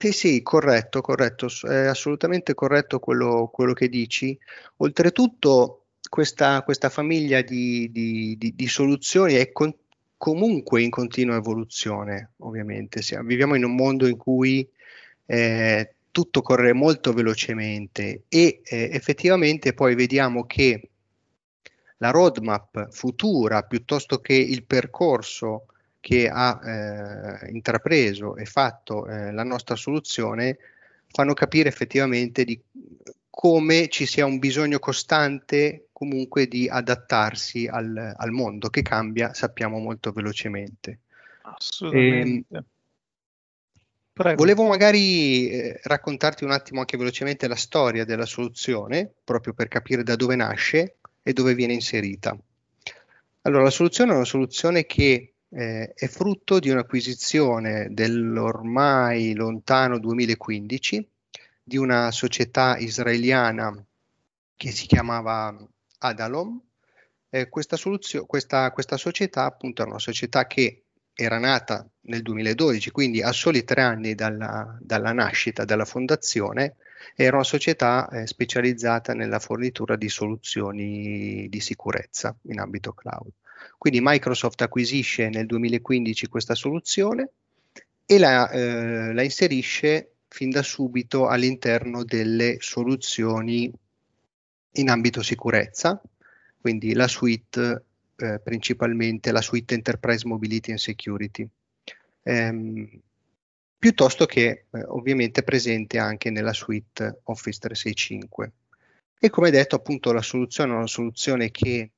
[0.00, 4.38] Sì, sì, corretto, corretto, è assolutamente corretto quello, quello che dici.
[4.76, 9.74] Oltretutto, questa, questa famiglia di, di, di, di soluzioni è con,
[10.16, 13.02] comunque in continua evoluzione, ovviamente.
[13.02, 14.68] Siamo, viviamo in un mondo in cui
[15.26, 20.90] eh, tutto corre molto velocemente e eh, effettivamente poi vediamo che
[21.98, 25.66] la roadmap futura piuttosto che il percorso
[26.08, 30.56] che ha eh, intrapreso e fatto eh, la nostra soluzione
[31.08, 32.58] fanno capire effettivamente di
[33.28, 39.80] come ci sia un bisogno costante comunque di adattarsi al, al mondo che cambia, sappiamo
[39.80, 41.00] molto velocemente.
[41.42, 42.56] Assolutamente.
[42.56, 42.64] E,
[44.16, 49.68] ehm, Volevo magari eh, raccontarti un attimo anche velocemente la storia della soluzione, proprio per
[49.68, 52.34] capire da dove nasce e dove viene inserita.
[53.42, 61.08] Allora, la soluzione è una soluzione che eh, è frutto di un'acquisizione dell'ormai lontano 2015
[61.62, 63.84] di una società israeliana
[64.56, 65.56] che si chiamava
[65.98, 66.60] Adalom.
[67.30, 70.84] Eh, questa, soluzio- questa, questa società appunto è una società che
[71.14, 76.76] era nata nel 2012, quindi a soli tre anni dalla, dalla nascita della fondazione,
[77.14, 83.32] era una società eh, specializzata nella fornitura di soluzioni di sicurezza in ambito cloud.
[83.76, 87.30] Quindi Microsoft acquisisce nel 2015 questa soluzione
[88.04, 93.70] e la, eh, la inserisce fin da subito all'interno delle soluzioni
[94.72, 96.00] in ambito sicurezza,
[96.60, 97.82] quindi la suite
[98.20, 101.48] eh, principalmente la suite Enterprise Mobility and Security,
[102.22, 102.88] ehm,
[103.78, 108.52] piuttosto che eh, ovviamente presente anche nella suite Office 365.
[109.20, 111.90] E come detto appunto la soluzione è una soluzione che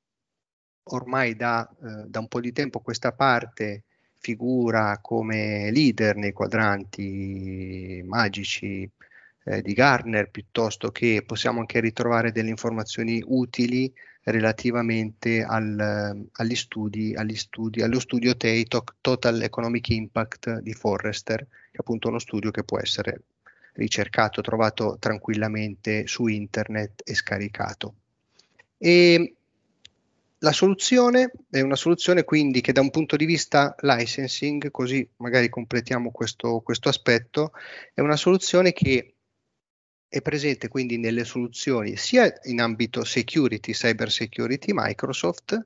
[0.90, 3.84] ormai da, eh, da un po' di tempo questa parte
[4.18, 8.88] figura come leader nei quadranti magici
[9.44, 17.14] eh, di Garner, piuttosto che possiamo anche ritrovare delle informazioni utili relativamente al, agli, studi,
[17.14, 18.66] agli studi, allo studio TEI,
[19.00, 23.22] Total Economic Impact di Forrester, che è appunto uno studio che può essere
[23.74, 27.94] ricercato, trovato tranquillamente su internet e scaricato.
[28.76, 29.36] E
[30.42, 35.48] la soluzione è una soluzione quindi che da un punto di vista licensing, così magari
[35.48, 37.52] completiamo questo, questo aspetto,
[37.92, 39.14] è una soluzione che
[40.08, 45.62] è presente quindi nelle soluzioni sia in ambito security, cyber security Microsoft,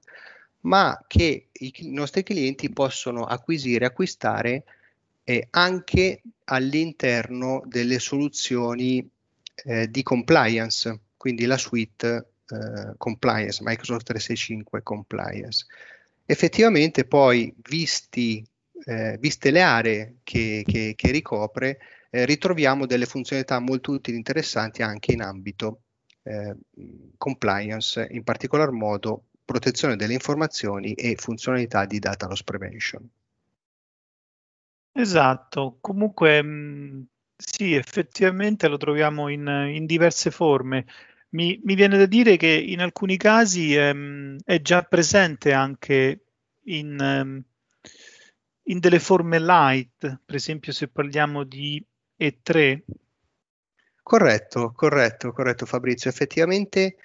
[0.62, 4.64] ma che i nostri clienti possono acquisire, acquistare
[5.22, 9.08] eh, anche all'interno delle soluzioni
[9.64, 15.66] eh, di compliance, quindi la suite eh, compliance, Microsoft 365 compliance.
[16.26, 18.44] Effettivamente poi, visti,
[18.84, 21.78] eh, viste le aree che, che, che ricopre,
[22.10, 25.82] eh, ritroviamo delle funzionalità molto utili e interessanti anche in ambito
[26.22, 26.54] eh,
[27.16, 33.08] compliance, in particolar modo protezione delle informazioni e funzionalità di data loss prevention.
[34.96, 40.86] Esatto, comunque mh, sì, effettivamente lo troviamo in, in diverse forme.
[41.34, 46.26] Mi, mi, viene da dire che in alcuni casi ehm, è già presente anche
[46.66, 47.42] in, ehm,
[48.62, 51.84] in, delle forme light, per esempio se parliamo di
[52.16, 52.82] E3.
[54.00, 56.08] Corretto, corretto, corretto Fabrizio.
[56.08, 56.98] Effettivamente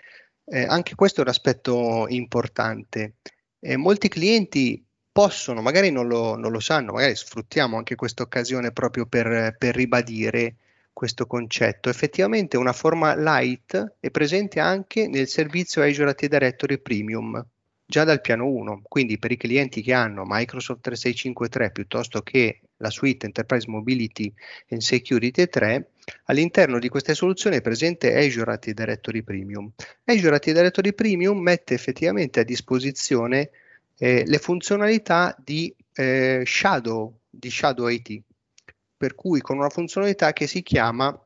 [0.46, 3.16] eh, anche questo è un aspetto importante.
[3.60, 8.72] Eh, molti clienti possono, magari non lo, non lo, sanno, magari sfruttiamo anche questa occasione
[8.72, 10.58] proprio per, per ribadire
[11.00, 11.88] questo concetto.
[11.88, 17.42] Effettivamente una forma light è presente anche nel servizio Azure Active Directory Premium,
[17.86, 22.90] già dal piano 1, quindi per i clienti che hanno Microsoft 3653 piuttosto che la
[22.90, 24.30] suite Enterprise Mobility
[24.72, 25.90] and Security 3,
[26.26, 29.72] all'interno di queste soluzioni è presente Azure Active Directory Premium.
[30.04, 33.52] Azure Active Directory Premium mette effettivamente a disposizione
[33.98, 38.22] eh, le funzionalità di eh, Shadow, di Shadow IT,
[39.00, 41.18] per cui con una funzionalità che si chiama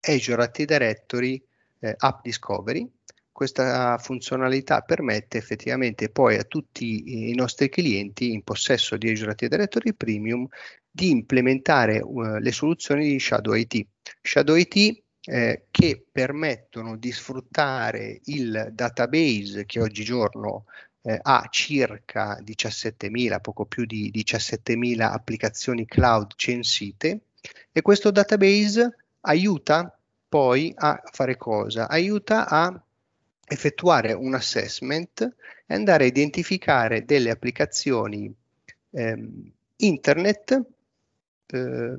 [0.00, 1.44] Azure Active Directory
[1.80, 2.90] eh, App Discovery,
[3.30, 9.50] questa funzionalità permette effettivamente poi a tutti i nostri clienti in possesso di Azure Active
[9.50, 10.46] Directory Premium
[10.90, 13.86] di implementare uh, le soluzioni di Shadow IT.
[14.22, 20.64] Shadow IT eh, che permettono di sfruttare il database che oggigiorno
[21.06, 27.20] eh, ha circa 17.000, poco più di 17.000 applicazioni cloud censite
[27.70, 29.96] e questo database aiuta
[30.28, 31.88] poi a fare cosa?
[31.88, 32.82] Aiuta a
[33.46, 35.34] effettuare un assessment
[35.66, 38.34] e andare a identificare delle applicazioni
[38.90, 39.28] eh,
[39.76, 40.62] internet
[41.46, 41.98] eh,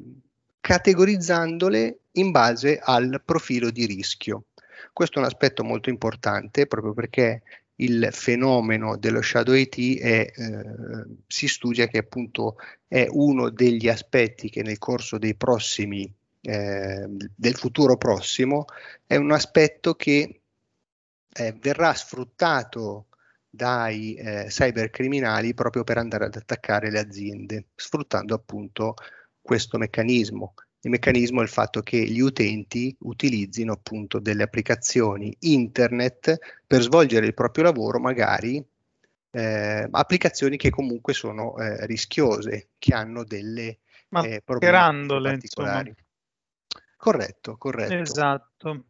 [0.59, 4.45] categorizzandole in base al profilo di rischio.
[4.91, 7.43] Questo è un aspetto molto importante proprio perché
[7.77, 12.55] il fenomeno dello shadow IT è, eh, si studia che appunto
[12.87, 16.11] è uno degli aspetti che nel corso dei prossimi
[16.41, 18.65] eh, del futuro prossimo
[19.05, 20.41] è un aspetto che
[21.33, 23.07] eh, verrà sfruttato
[23.49, 28.95] dai eh, cybercriminali proprio per andare ad attaccare le aziende, sfruttando appunto
[29.41, 30.53] questo meccanismo.
[30.85, 37.25] Il meccanismo è il fatto che gli utenti utilizzino appunto delle applicazioni internet per svolgere
[37.25, 38.63] il proprio lavoro, magari
[39.31, 43.79] eh, applicazioni che comunque sono eh, rischiose, che hanno delle
[44.09, 45.89] eh, problematiche particolari.
[45.89, 46.87] Insomma.
[46.97, 47.93] Corretto, corretto.
[47.95, 48.83] Esatto.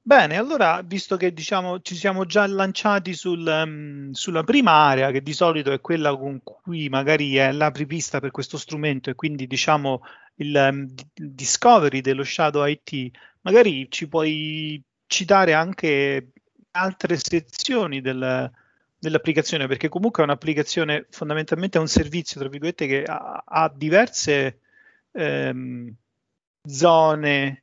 [0.00, 5.20] Bene, allora, visto che diciamo ci siamo già lanciati sul, um, sulla prima area, che
[5.20, 10.02] di solito è quella con cui magari è l'apripista per questo strumento e quindi diciamo
[10.36, 13.10] il, um, discovery dello Shadow IT,
[13.42, 16.32] magari ci puoi citare anche
[16.72, 18.50] altre sezioni del,
[18.98, 24.60] dell'applicazione, perché comunque è un'applicazione, fondamentalmente è un servizio, tra virgolette, che ha, ha diverse
[25.12, 25.94] um,
[26.64, 27.62] zone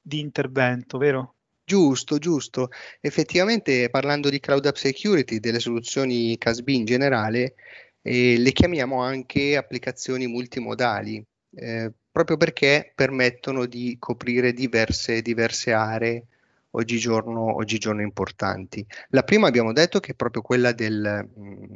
[0.00, 1.34] di intervento, vero?
[1.64, 2.70] Giusto, giusto.
[3.00, 7.54] Effettivamente parlando di Cloud App Security, delle soluzioni CASB in generale,
[8.02, 11.24] eh, le chiamiamo anche applicazioni multimodali,
[11.54, 16.24] eh, proprio perché permettono di coprire diverse, diverse aree
[16.70, 18.84] oggigiorno, oggigiorno, importanti.
[19.10, 21.28] La prima abbiamo detto che è proprio quella del,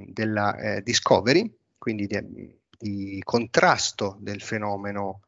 [0.09, 5.22] della eh, discovery, quindi di, di, contrasto del fenomeno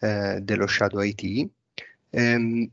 [0.00, 1.48] eh, dello shadow IT.
[2.10, 2.70] Ehm,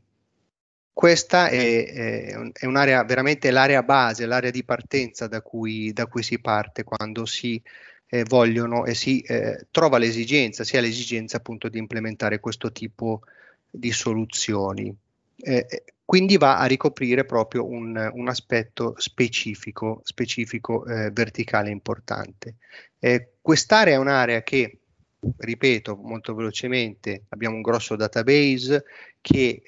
[0.92, 6.38] questa è, è, un'area veramente l'area base, l'area di partenza da cui, da cui si
[6.40, 7.62] parte quando si
[8.10, 13.22] eh, vogliono e si eh, trova l'esigenza, sia l'esigenza appunto di implementare questo tipo
[13.70, 14.94] di soluzioni.
[15.36, 22.56] Eh, eh quindi va a ricoprire proprio un, un aspetto specifico, specifico eh, verticale importante.
[22.98, 24.78] Eh, quest'area è un'area che
[25.36, 28.84] ripeto molto velocemente, abbiamo un grosso database
[29.20, 29.62] che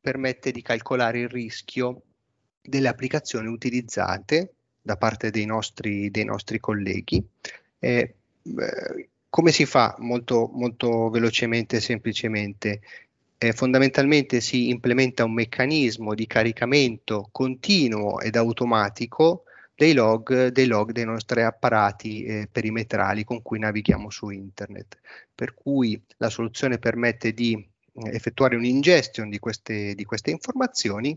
[0.00, 2.02] permette di calcolare il rischio
[2.62, 4.57] delle applicazioni utilizzate
[4.88, 7.22] da parte dei nostri, dei nostri colleghi.
[7.78, 8.14] Eh,
[9.28, 12.80] come si fa molto, molto velocemente e semplicemente?
[13.36, 20.92] Eh, fondamentalmente si implementa un meccanismo di caricamento continuo ed automatico dei log, dei log
[20.92, 24.96] dei nostri apparati eh, perimetrali con cui navighiamo su internet.
[25.34, 31.14] Per cui la soluzione permette di eh, effettuare un'ingestion di queste, di queste informazioni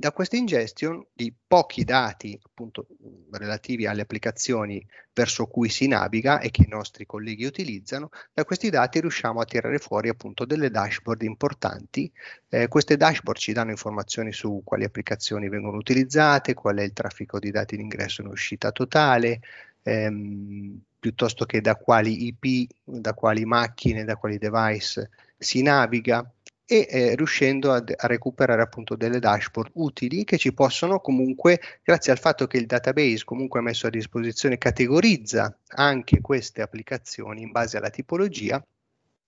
[0.00, 2.86] da questa ingestion di pochi dati appunto
[3.32, 4.82] relativi alle applicazioni
[5.12, 9.44] verso cui si naviga e che i nostri colleghi utilizzano, da questi dati riusciamo a
[9.44, 12.10] tirare fuori appunto delle dashboard importanti.
[12.48, 17.38] Eh, queste dashboard ci danno informazioni su quali applicazioni vengono utilizzate, qual è il traffico
[17.38, 19.40] di dati in ingresso e in uscita totale,
[19.82, 26.26] ehm, piuttosto che da quali IP, da quali macchine, da quali device si naviga
[26.72, 32.12] e eh, riuscendo a, a, recuperare appunto delle dashboard utili che ci possono comunque, grazie
[32.12, 37.76] al fatto che il database comunque messo a disposizione categorizza anche queste applicazioni in base
[37.76, 38.64] alla tipologia,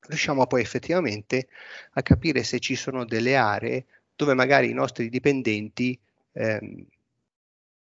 [0.07, 1.49] riusciamo poi effettivamente
[1.95, 5.99] a capire se ci sono delle aree dove magari i nostri dipendenti
[6.35, 6.87] ehm,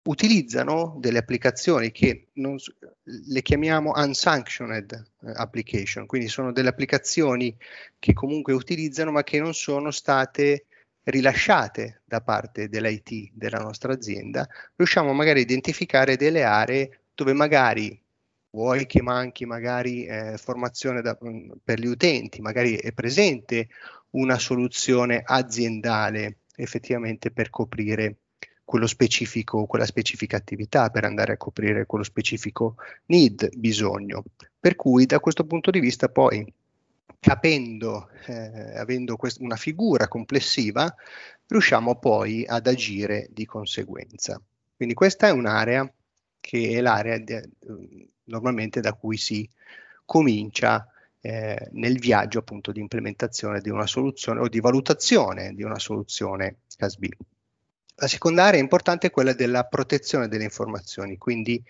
[0.09, 2.57] utilizzano delle applicazioni che non,
[3.03, 7.55] le chiamiamo unsanctioned eh, application, quindi sono delle applicazioni
[7.99, 10.65] che comunque utilizzano ma che non sono state
[11.03, 17.99] rilasciate da parte dell'IT della nostra azienda, riusciamo magari a identificare delle aree dove magari
[18.51, 23.69] vuoi che manchi magari eh, formazione da, mm, per gli utenti, magari è presente
[24.11, 28.17] una soluzione aziendale effettivamente per coprire
[28.69, 32.75] quello specifico, quella specifica attività per andare a coprire quello specifico
[33.07, 34.23] need, bisogno.
[34.59, 36.45] Per cui da questo punto di vista poi
[37.19, 40.93] capendo, eh, avendo quest- una figura complessiva,
[41.47, 44.39] riusciamo poi ad agire di conseguenza.
[44.75, 45.91] Quindi questa è un'area
[46.39, 47.49] che è l'area de-
[48.25, 49.49] normalmente da cui si
[50.05, 50.87] comincia
[51.21, 56.57] eh, nel viaggio appunto di implementazione di una soluzione o di valutazione di una soluzione
[56.77, 57.05] CASB.
[57.99, 61.61] La seconda area importante è quella della protezione delle informazioni, quindi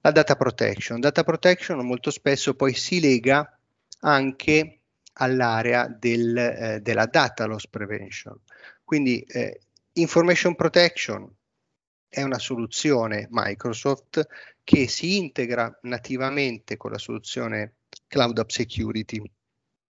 [0.00, 0.98] la data protection.
[0.98, 3.56] Data protection molto spesso poi si lega
[4.00, 4.80] anche
[5.14, 8.36] all'area del, eh, della data loss prevention.
[8.82, 9.60] Quindi eh,
[9.92, 11.32] information protection
[12.08, 14.26] è una soluzione Microsoft
[14.64, 17.74] che si integra nativamente con la soluzione
[18.08, 19.22] Cloud App Security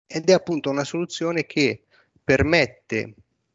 [0.06, 1.84] ed è appunto una soluzione che
[2.22, 3.14] permette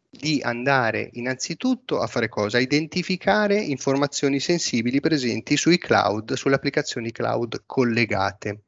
[0.10, 2.57] di andare innanzitutto a fare cosa?
[2.57, 8.62] A identificare informazioni sensibili presenti sui cloud, sulle applicazioni cloud collegate.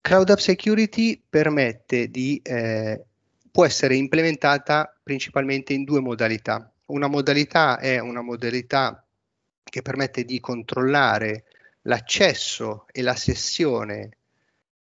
[0.00, 3.04] Cloud App Security permette di, eh,
[3.50, 6.72] può essere implementata principalmente in due modalità.
[6.86, 9.04] Una modalità è una modalità
[9.62, 11.44] che permette di controllare
[11.82, 14.16] l'accesso e la sessione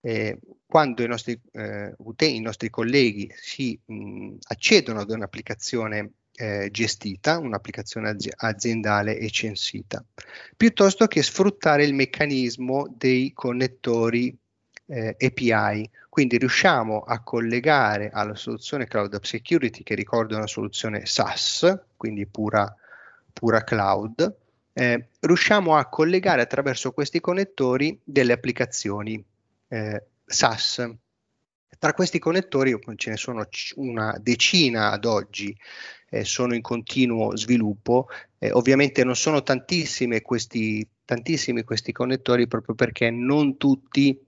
[0.02, 6.70] eh, quando i nostri eh, utenti, i nostri colleghi si mh, accedono ad un'applicazione eh,
[6.72, 10.04] gestita, un'applicazione azi- aziendale e censita,
[10.56, 14.38] piuttosto che sfruttare il meccanismo dei connettori
[14.88, 15.90] eh, API.
[16.10, 21.80] Quindi riusciamo a collegare alla soluzione Cloud App Security, che ricordo è una soluzione SaaS,
[21.96, 22.74] quindi pura,
[23.34, 24.36] pura cloud,
[24.74, 29.24] eh, riusciamo a collegare attraverso questi connettori delle applicazioni
[29.68, 30.90] eh, SAS.
[31.80, 35.56] Tra questi connettori ce ne sono una decina ad oggi,
[36.10, 38.08] eh, sono in continuo sviluppo.
[38.40, 44.20] Eh, ovviamente non sono tantissimi questi, tantissimi questi connettori proprio perché non tutti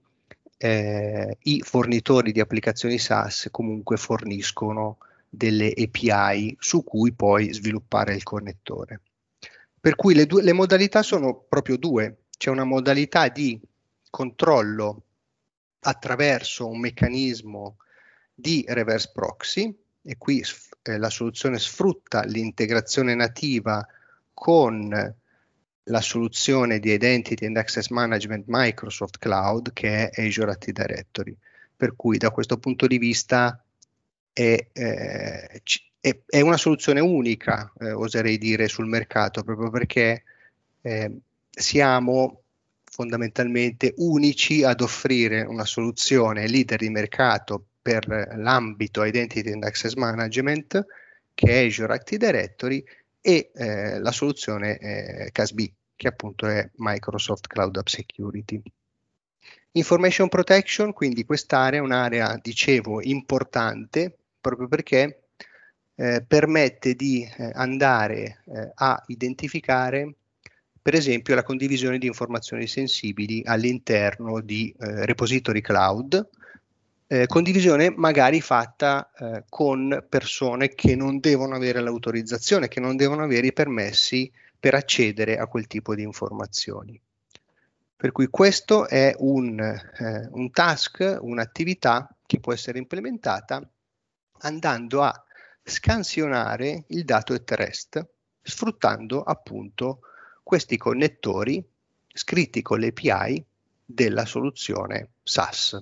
[0.58, 8.22] eh, i fornitori di applicazioni SaaS comunque forniscono delle API su cui poi sviluppare il
[8.22, 9.00] connettore.
[9.80, 12.24] Per cui le, due, le modalità sono proprio due.
[12.36, 13.58] C'è una modalità di
[14.10, 15.04] controllo
[15.80, 17.76] attraverso un meccanismo
[18.34, 20.42] di reverse proxy e qui
[20.82, 23.86] eh, la soluzione sfrutta l'integrazione nativa
[24.32, 25.14] con
[25.84, 31.36] la soluzione di Identity and Access Management Microsoft Cloud che è Azure Active Directory.
[31.76, 33.62] Per cui da questo punto di vista
[34.32, 35.62] è, eh,
[36.00, 40.24] è, è una soluzione unica, eh, oserei dire, sul mercato, proprio perché
[40.82, 41.10] eh,
[41.50, 42.42] siamo
[42.90, 50.84] fondamentalmente unici ad offrire una soluzione leader di mercato per l'ambito Identity and Access Management
[51.32, 52.84] che è Azure Active Directory
[53.20, 55.60] e eh, la soluzione eh, CASB
[55.96, 58.60] che appunto è Microsoft Cloud App Security.
[59.72, 65.28] Information Protection, quindi quest'area è un'area, dicevo, importante proprio perché
[65.94, 70.14] eh, permette di eh, andare eh, a identificare
[70.82, 76.28] per esempio la condivisione di informazioni sensibili all'interno di eh, repository cloud,
[77.06, 83.24] eh, condivisione magari fatta eh, con persone che non devono avere l'autorizzazione, che non devono
[83.24, 87.00] avere i permessi per accedere a quel tipo di informazioni.
[87.96, 93.62] Per cui questo è un, eh, un task, un'attività che può essere implementata
[94.42, 95.24] andando a
[95.62, 98.06] scansionare il dato at
[98.42, 100.00] sfruttando appunto
[100.50, 101.64] questi connettori
[102.12, 103.44] scritti con l'API
[103.84, 105.80] della soluzione SAS.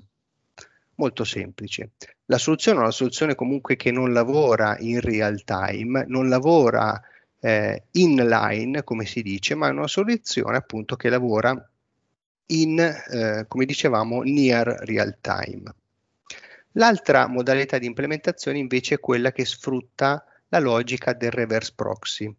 [0.97, 1.93] Molto semplice.
[2.27, 7.01] La soluzione è una soluzione comunque che non lavora in real time, non lavora
[7.41, 11.71] eh, inline, come si dice, ma è una soluzione appunto che lavora
[12.49, 15.75] in, eh, come dicevamo, near real time.
[16.73, 22.37] L'altra modalità di implementazione invece è quella che sfrutta la logica del reverse proxy.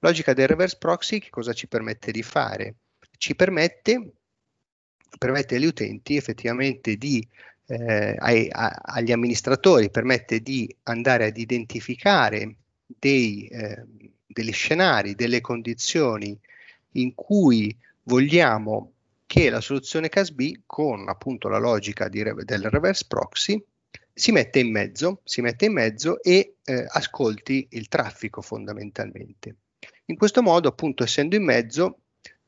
[0.00, 2.76] Logica del reverse proxy che cosa ci permette di fare?
[3.16, 4.12] Ci permette,
[5.18, 7.26] permette agli utenti effettivamente di,
[7.66, 13.84] eh, ai, a, agli amministratori, permette di andare ad identificare dei, eh,
[14.24, 16.38] degli scenari, delle condizioni
[16.92, 18.92] in cui vogliamo
[19.26, 23.62] che la soluzione CASB con appunto la logica di, del reverse proxy
[24.14, 29.56] si mette in mezzo, si mette in mezzo e eh, ascolti il traffico fondamentalmente.
[30.06, 31.98] In questo modo, appunto, essendo in mezzo,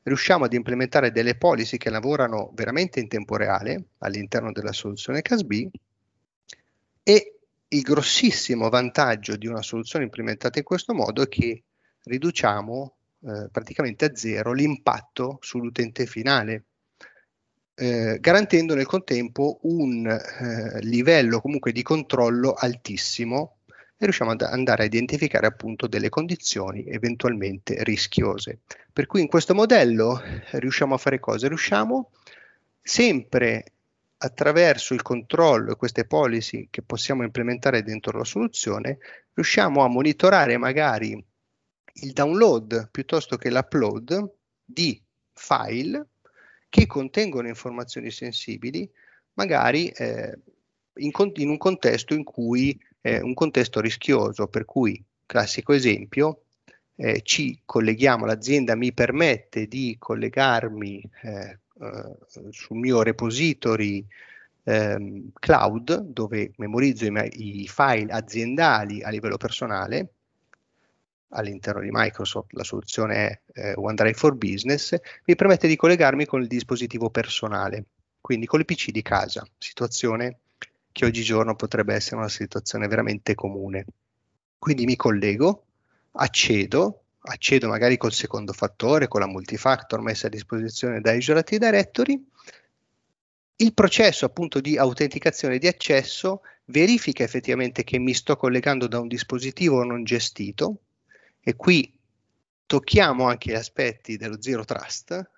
[0.03, 5.67] riusciamo ad implementare delle policy che lavorano veramente in tempo reale all'interno della soluzione CASB
[7.03, 7.35] e
[7.67, 11.63] il grossissimo vantaggio di una soluzione implementata in questo modo è che
[12.03, 16.63] riduciamo eh, praticamente a zero l'impatto sull'utente finale.
[17.75, 23.57] eh, garantendo nel contempo un eh, livello comunque di controllo altissimo
[24.01, 28.61] e riusciamo ad andare a identificare appunto delle condizioni eventualmente rischiose.
[28.91, 30.19] Per cui in questo modello
[30.53, 31.47] riusciamo a fare cosa?
[31.47, 32.09] Riusciamo
[32.81, 33.73] sempre
[34.17, 38.97] attraverso il controllo e queste policy che possiamo implementare dentro la soluzione,
[39.35, 41.23] riusciamo a monitorare magari
[41.93, 44.31] il download piuttosto che l'upload
[44.65, 44.99] di
[45.31, 46.07] file
[46.69, 48.89] che contengono informazioni sensibili,
[49.33, 50.39] magari eh,
[50.95, 56.43] in, in, un contesto in cui eh, un contesto rischioso, per cui classico esempio,
[56.95, 62.17] eh, ci colleghiamo, l'azienda mi permette di collegarmi eh, eh,
[62.51, 64.05] sul mio repository
[64.63, 70.13] ehm, cloud dove memorizzo i, i, file aziendali a livello personale.
[71.33, 74.95] All'interno di Microsoft la soluzione è eh, OneDrive for Business,
[75.25, 77.85] mi permette di collegarmi con il dispositivo personale,
[78.19, 80.40] quindi con il PC di casa, situazione
[80.91, 83.85] che oggigiorno potrebbe essere una situazione veramente comune.
[84.57, 85.65] Quindi mi collego,
[86.13, 91.65] accedo, accedo magari col secondo fattore, con la multifactor messa a disposizione da Azure Active
[91.65, 92.25] Directory.
[93.57, 99.07] Il processo appunto di autenticazione di accesso verifica effettivamente che mi sto collegando da un
[99.07, 100.81] dispositivo non gestito
[101.39, 101.91] e qui
[102.65, 105.29] tocchiamo anche gli aspetti dello zero trust.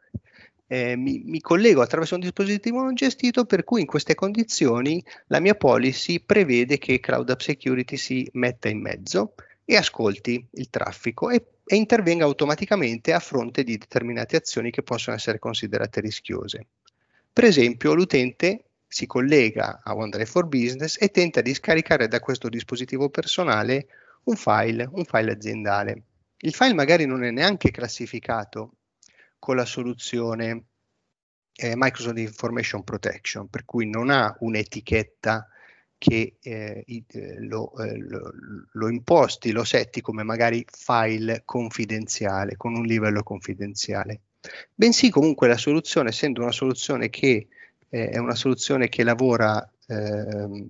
[0.68, 5.40] Eh, mi, mi, collego attraverso un dispositivo non gestito per cui in queste condizioni la
[5.40, 9.36] mia policy prevede che Cloud App Security si metta in mezzo
[9.66, 15.16] e ascolti il traffico e, e intervenga automaticamente a fronte di determinate azioni che possono
[15.16, 16.68] essere considerate rischiose.
[17.32, 22.48] Per esempio, l'utente si collega a OneDrive for Business e tenta di scaricare da questo
[22.48, 23.88] dispositivo personale
[24.26, 26.04] un file, un file aziendale.
[26.38, 28.74] Il file magari non è neanche classificato
[29.44, 30.68] con la soluzione
[31.54, 35.50] eh, Microsoft Information Protection, per cui non ha un'etichetta
[35.98, 38.32] che eh, eh, lo, eh, lo,
[38.72, 44.22] lo, imposti, lo setti come magari file confidenziale, con un livello confidenziale.
[44.74, 47.48] Bensì comunque la soluzione, essendo una soluzione che
[47.90, 50.70] eh, è una soluzione che lavora, ehm,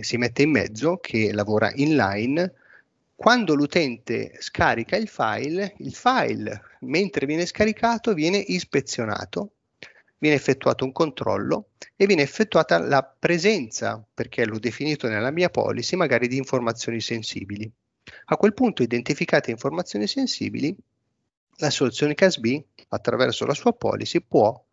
[0.00, 2.52] si mette in mezzo, che lavora inline,
[3.22, 9.52] quando l'utente scarica il file, il file mentre viene scaricato viene ispezionato
[10.18, 15.96] viene effettuato un controllo e viene effettuata la presenza, perché l'ho definito nella mia policy,
[15.96, 17.70] magari di informazioni sensibili.
[18.26, 20.76] A quel punto, identificate informazioni sensibili,
[21.58, 24.64] la soluzione CASB, attraverso la sua policy, può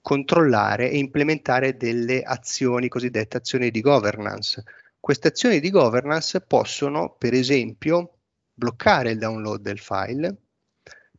[0.00, 4.62] controllare e implementare delle azioni, cosiddette azioni di governance.
[5.02, 8.18] Queste azioni di governance possono, per esempio,
[8.54, 10.36] bloccare il download del file,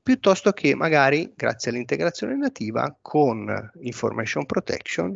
[0.02, 5.14] piuttosto che magari, grazie all'integrazione nativa, con Information Protection,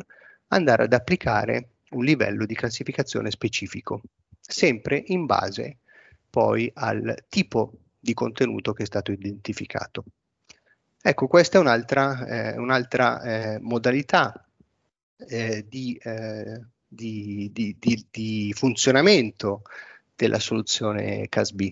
[0.48, 4.02] andare ad applicare un livello di classificazione specifico,
[4.38, 5.78] sempre in base
[6.28, 10.04] poi al tipo di contenuto che è stato identificato.
[11.00, 14.46] Ecco, questa è un'altra, eh, un'altra eh, modalità
[15.16, 15.98] eh, di,
[16.90, 19.62] eh, di, di, di, funzionamento
[20.14, 21.62] della soluzione CASB,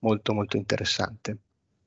[0.00, 1.38] molto molto interessante.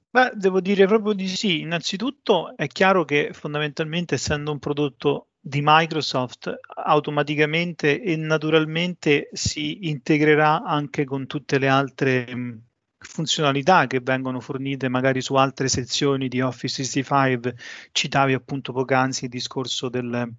[0.09, 1.61] Beh, devo dire proprio di sì.
[1.61, 6.53] Innanzitutto è chiaro che fondamentalmente essendo un prodotto di Microsoft
[6.85, 12.61] automaticamente e naturalmente si integrerà anche con tutte le altre mh,
[12.97, 17.55] funzionalità che vengono fornite magari su altre sezioni di Office 365.
[17.91, 20.33] Citavi appunto poc'anzi il discorso del,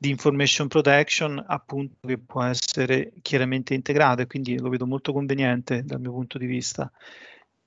[0.00, 5.82] di information protection appunto che può essere chiaramente integrato e quindi lo vedo molto conveniente
[5.82, 6.90] dal mio punto di vista.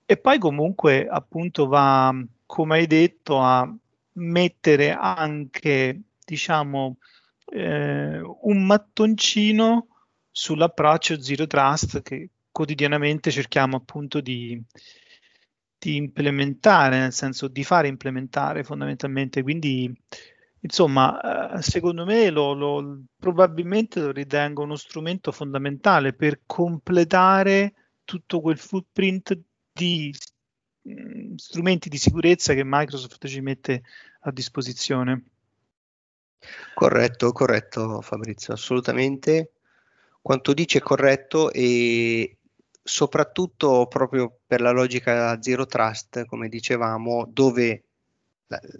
[0.05, 2.15] E poi comunque appunto va,
[2.45, 3.69] come hai detto, a
[4.13, 6.97] mettere anche, diciamo,
[7.47, 9.87] eh, un mattoncino
[10.31, 14.61] sull'approccio Zero Trust che quotidianamente cerchiamo appunto di,
[15.77, 19.41] di implementare, nel senso di fare implementare fondamentalmente.
[19.41, 19.93] Quindi,
[20.61, 28.41] insomma, eh, secondo me lo, lo, probabilmente lo ritengo uno strumento fondamentale per completare tutto
[28.41, 29.39] quel footprint
[29.71, 30.13] di
[30.81, 33.83] mh, strumenti di sicurezza che Microsoft ci mette
[34.21, 35.23] a disposizione.
[36.73, 39.53] Corretto, corretto Fabrizio, assolutamente.
[40.21, 42.37] Quanto dice è corretto e
[42.83, 47.85] soprattutto proprio per la logica zero trust, come dicevamo, dove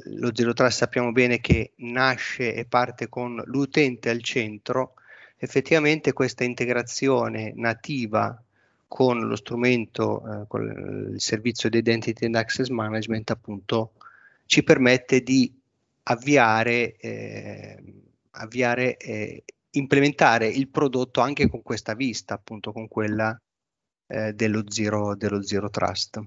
[0.06, 4.96] lo zero trust sappiamo bene che nasce e parte con l'utente al centro,
[5.38, 8.42] effettivamente questa integrazione nativa
[8.88, 13.94] con lo strumento, eh, con il servizio di Identity and Access Management, appunto,
[14.46, 15.54] ci permette di
[16.04, 17.84] avviare, eh,
[18.32, 23.40] avviare eh, implementare il prodotto anche con questa vista, appunto con quella
[24.08, 26.20] eh, dello, zero, dello Zero Trust.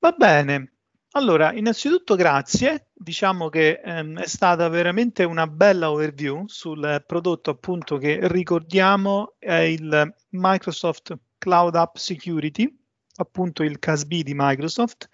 [0.00, 0.72] Va bene,
[1.12, 7.96] allora, innanzitutto grazie, diciamo che ehm, è stata veramente una bella overview sul prodotto appunto
[7.96, 12.76] che ricordiamo è il Microsoft Cloud App Security,
[13.16, 15.08] appunto il CASB di Microsoft.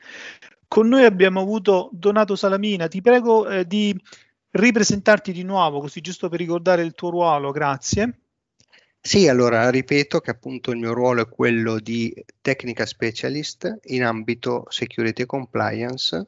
[0.66, 3.96] Con noi abbiamo avuto Donato Salamina, ti prego eh, di
[4.50, 8.23] ripresentarti di nuovo, così giusto per ricordare il tuo ruolo, grazie.
[9.06, 14.64] Sì, allora ripeto che appunto il mio ruolo è quello di tecnica specialist in ambito
[14.70, 16.26] security e compliance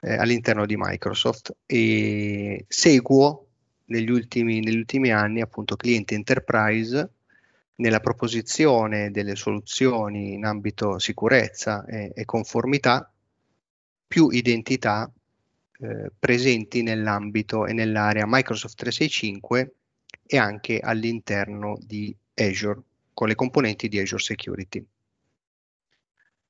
[0.00, 3.46] eh, all'interno di Microsoft e seguo
[3.86, 7.10] negli ultimi, negli ultimi anni appunto clienti enterprise
[7.76, 13.08] nella proposizione delle soluzioni in ambito sicurezza e, e conformità
[14.08, 15.08] più identità
[15.80, 19.74] eh, presenti nell'ambito e nell'area Microsoft 365
[20.30, 22.82] e anche all'interno di Azure
[23.14, 24.84] con le componenti di Azure Security.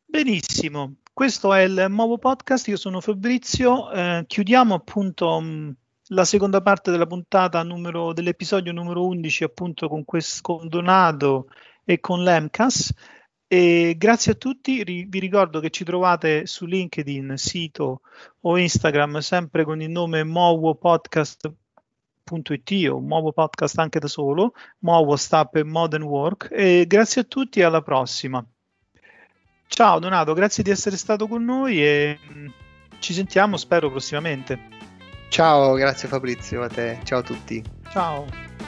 [0.05, 5.70] Benissimo, questo è il nuovo podcast, io sono Fabrizio, eh, chiudiamo appunto mh, mm,
[6.09, 11.49] la seconda parte della puntata numero, dell'episodio numero 11 appunto con, questo, con Donato
[11.85, 12.93] e con l'EMCAS
[13.47, 18.03] e grazie a tutti, vi ricordo che ci trovate su LinkedIn, sito
[18.41, 21.51] o Instagram sempre con il nome Mowo Podcast
[22.29, 27.24] podcast.it o Muovo Podcast anche da solo, Muovo sta per Modern Work e grazie a
[27.24, 28.45] tutti e alla prossima.
[29.66, 32.47] Ciao Donato, grazie di essere stato con noi e mm,
[32.99, 34.76] ci sentiamo spero prossimamente.
[35.29, 37.62] Ciao, grazie Fabrizio, a te, ciao a tutti.
[37.91, 38.68] Ciao.